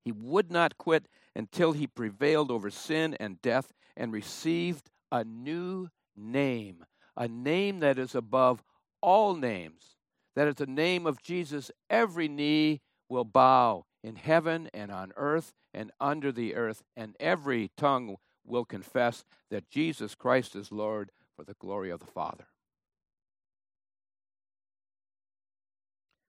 He 0.04 0.12
would 0.12 0.50
not 0.50 0.76
quit 0.76 1.08
until 1.34 1.72
he 1.72 1.86
prevailed 1.86 2.50
over 2.50 2.70
sin 2.70 3.16
and 3.18 3.40
death 3.40 3.72
and 3.96 4.12
received 4.12 4.90
a 5.10 5.24
new 5.24 5.88
name, 6.16 6.84
a 7.16 7.28
name 7.28 7.78
that 7.80 7.98
is 7.98 8.14
above 8.14 8.62
all 9.04 9.34
names. 9.34 9.96
that 10.34 10.48
at 10.48 10.56
the 10.56 10.66
name 10.66 11.06
of 11.06 11.22
Jesus. 11.22 11.70
Every 11.88 12.26
knee 12.26 12.80
will 13.08 13.24
bow 13.24 13.84
in 14.02 14.16
heaven 14.16 14.68
and 14.74 14.90
on 14.90 15.12
earth 15.16 15.52
and 15.72 15.92
under 16.00 16.32
the 16.32 16.56
earth, 16.56 16.82
and 16.96 17.14
every 17.20 17.70
tongue 17.76 18.16
will 18.44 18.64
confess 18.64 19.24
that 19.50 19.70
Jesus 19.70 20.14
Christ 20.14 20.56
is 20.56 20.72
Lord 20.72 21.10
for 21.36 21.44
the 21.44 21.54
glory 21.60 21.90
of 21.90 22.00
the 22.00 22.06
Father. 22.06 22.46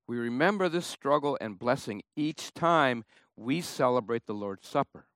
We 0.07 0.17
remember 0.17 0.69
this 0.69 0.85
struggle 0.85 1.35
and 1.41 1.57
blessing 1.57 2.03
each 2.15 2.53
time 2.53 3.05
we 3.35 3.61
celebrate 3.61 4.27
the 4.27 4.33
Lord's 4.33 4.67
Supper. 4.67 5.07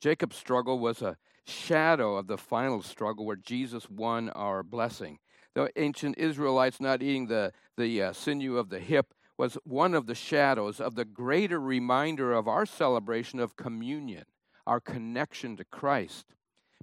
Jacob's 0.00 0.36
struggle 0.36 0.80
was 0.80 1.00
a 1.00 1.16
shadow 1.46 2.16
of 2.16 2.26
the 2.26 2.38
final 2.38 2.82
struggle 2.82 3.24
where 3.24 3.36
Jesus 3.36 3.88
won 3.88 4.30
our 4.30 4.64
blessing. 4.64 5.18
The 5.54 5.70
ancient 5.76 6.18
Israelites 6.18 6.80
not 6.80 7.02
eating 7.02 7.26
the, 7.26 7.52
the 7.76 8.02
uh, 8.02 8.12
sinew 8.12 8.56
of 8.56 8.70
the 8.70 8.80
hip 8.80 9.14
was 9.36 9.58
one 9.64 9.94
of 9.94 10.06
the 10.06 10.14
shadows 10.14 10.80
of 10.80 10.94
the 10.94 11.04
greater 11.04 11.60
reminder 11.60 12.32
of 12.32 12.48
our 12.48 12.64
celebration 12.66 13.40
of 13.40 13.56
communion, 13.56 14.24
our 14.66 14.80
connection 14.80 15.56
to 15.56 15.64
Christ, 15.64 16.34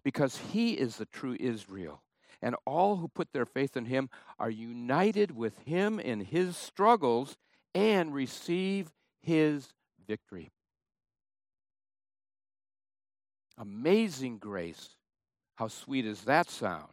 because 0.04 0.38
He 0.52 0.74
is 0.74 0.98
the 0.98 1.06
true 1.06 1.36
Israel. 1.40 2.04
And 2.42 2.56
all 2.66 2.98
who 2.98 3.08
put 3.08 3.34
their 3.34 3.46
faith 3.46 3.76
in 3.76 3.86
Him 3.86 4.10
are 4.38 4.50
united 4.50 5.36
with 5.36 5.58
Him 5.60 6.00
in 6.00 6.22
His 6.22 6.56
struggles 6.56 7.38
and 7.74 8.14
receive 8.14 8.92
His 9.22 9.70
victory. 10.08 10.52
Amazing 13.58 14.38
grace. 14.38 14.96
How 15.56 15.68
sweet 15.68 16.06
is 16.06 16.22
that 16.22 16.50
sound? 16.50 16.88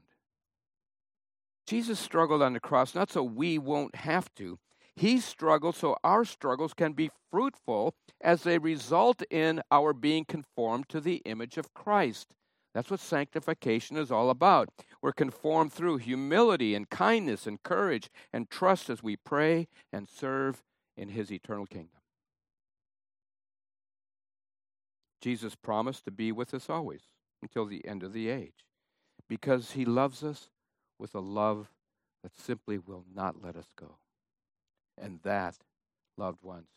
Jesus 1.67 1.99
struggled 1.99 2.43
on 2.43 2.53
the 2.53 2.61
cross 2.61 2.95
not 2.95 3.11
so 3.11 3.23
we 3.23 3.59
won't 3.59 3.97
have 3.97 4.33
to. 4.37 4.59
He 4.95 5.19
struggled 5.21 5.77
so 5.77 5.97
our 6.03 6.25
struggles 6.25 6.73
can 6.73 6.93
be 6.93 7.11
fruitful 7.31 7.95
as 8.21 8.43
they 8.43 8.59
result 8.59 9.23
in 9.31 9.61
our 9.71 9.93
being 9.93 10.25
conformed 10.25 10.89
to 10.89 11.01
the 11.01 11.17
image 11.27 11.59
of 11.59 11.75
Christ. 11.75 12.35
That's 12.73 12.91
what 12.91 13.01
sanctification 13.01 13.97
is 13.97 14.11
all 14.11 14.31
about. 14.31 14.69
We're 15.03 15.13
conformed 15.13 15.73
through 15.73 15.99
humility 15.99 16.75
and 16.75 16.89
kindness 16.89 17.47
and 17.47 17.63
courage 17.63 18.11
and 18.33 18.49
trust 18.49 18.89
as 18.89 19.03
we 19.03 19.17
pray 19.17 19.69
and 19.93 20.09
serve 20.09 20.63
in 20.97 21.11
His 21.11 21.31
eternal 21.31 21.67
kingdom. 21.67 22.01
Jesus 25.21 25.55
promised 25.55 26.05
to 26.05 26.11
be 26.11 26.33
with 26.33 26.55
us 26.55 26.71
always 26.71 27.03
until 27.43 27.67
the 27.67 27.87
end 27.87 28.03
of 28.03 28.13
the 28.13 28.29
age 28.29 28.65
because 29.29 29.73
he 29.73 29.85
loves 29.85 30.23
us 30.23 30.51
with 30.99 31.15
a 31.15 31.21
love 31.21 31.69
that 32.23 32.37
simply 32.37 32.79
will 32.79 33.05
not 33.15 33.43
let 33.43 33.57
us 33.57 33.69
go. 33.79 33.97
And 35.01 35.21
that, 35.23 35.57
loved 36.17 36.43
ones, 36.43 36.69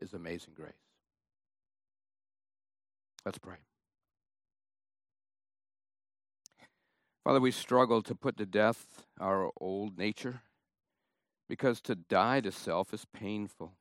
is 0.00 0.12
amazing 0.12 0.54
grace. 0.54 0.72
Let's 3.24 3.38
pray. 3.38 3.56
Father, 7.24 7.40
we 7.40 7.52
struggle 7.52 8.02
to 8.02 8.14
put 8.14 8.36
to 8.38 8.46
death 8.46 9.04
our 9.20 9.50
old 9.60 9.96
nature 9.96 10.42
because 11.48 11.80
to 11.82 11.94
die 11.94 12.40
to 12.40 12.50
self 12.50 12.92
is 12.92 13.06
painful. 13.14 13.74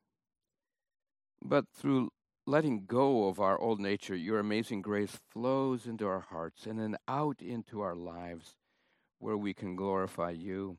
But 1.43 1.65
through 1.73 2.11
letting 2.45 2.85
go 2.85 3.27
of 3.27 3.39
our 3.39 3.59
old 3.59 3.79
nature, 3.79 4.15
your 4.15 4.37
amazing 4.39 4.83
grace 4.83 5.17
flows 5.31 5.87
into 5.87 6.05
our 6.05 6.19
hearts 6.19 6.67
and 6.67 6.79
then 6.79 6.97
out 7.07 7.41
into 7.41 7.81
our 7.81 7.95
lives 7.95 8.57
where 9.21 9.37
we 9.37 9.53
can 9.53 9.75
glorify 9.75 10.31
you. 10.31 10.77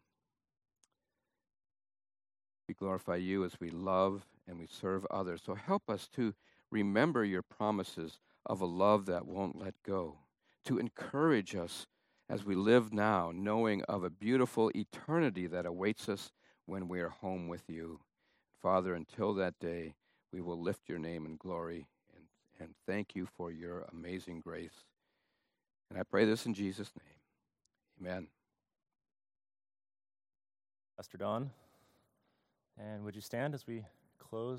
We 2.69 2.75
glorify 2.75 3.17
you 3.17 3.45
as 3.45 3.53
we 3.61 3.71
love 3.71 4.27
and 4.49 4.59
we 4.59 4.67
serve 4.67 5.07
others. 5.11 5.41
So 5.45 5.55
help 5.55 5.89
us 5.89 6.09
to 6.17 6.35
remember 6.71 7.25
your 7.25 7.43
promises 7.43 8.19
of 8.45 8.61
a 8.61 8.67
love 8.67 9.07
that 9.07 9.27
won't 9.27 9.59
let 9.59 9.75
go, 9.87 10.19
to 10.65 10.79
encourage 10.79 11.55
us 11.55 11.87
as 12.29 12.45
we 12.45 12.55
live 12.55 12.93
now, 12.93 13.31
knowing 13.33 13.83
of 13.85 14.03
a 14.03 14.11
beautiful 14.11 14.71
eternity 14.75 15.47
that 15.47 15.67
awaits 15.67 16.09
us 16.09 16.33
when 16.67 16.89
we 16.89 17.01
are 17.01 17.11
home 17.11 17.47
with 17.47 17.69
you. 17.69 18.01
Father, 18.61 18.95
until 18.95 19.35
that 19.35 19.59
day, 19.61 19.95
we 20.33 20.41
will 20.41 20.61
lift 20.61 20.89
your 20.89 20.99
name 20.99 21.27
in 21.27 21.37
glory 21.37 21.87
and, 22.15 22.25
and 22.59 22.75
thank 22.87 23.15
you 23.15 23.29
for 23.37 23.53
your 23.53 23.87
amazing 23.93 24.41
grace. 24.41 24.85
And 25.91 25.99
I 25.99 26.03
pray 26.05 26.25
this 26.25 26.47
in 26.47 26.55
Jesus' 26.55 26.91
name. 26.99 27.12
Amen. 28.01 28.27
Pastor 30.97 31.19
Don. 31.19 31.51
And 32.79 33.05
would 33.05 33.15
you 33.15 33.21
stand 33.21 33.55
as 33.55 33.67
we 33.67 33.85
close? 34.19 34.51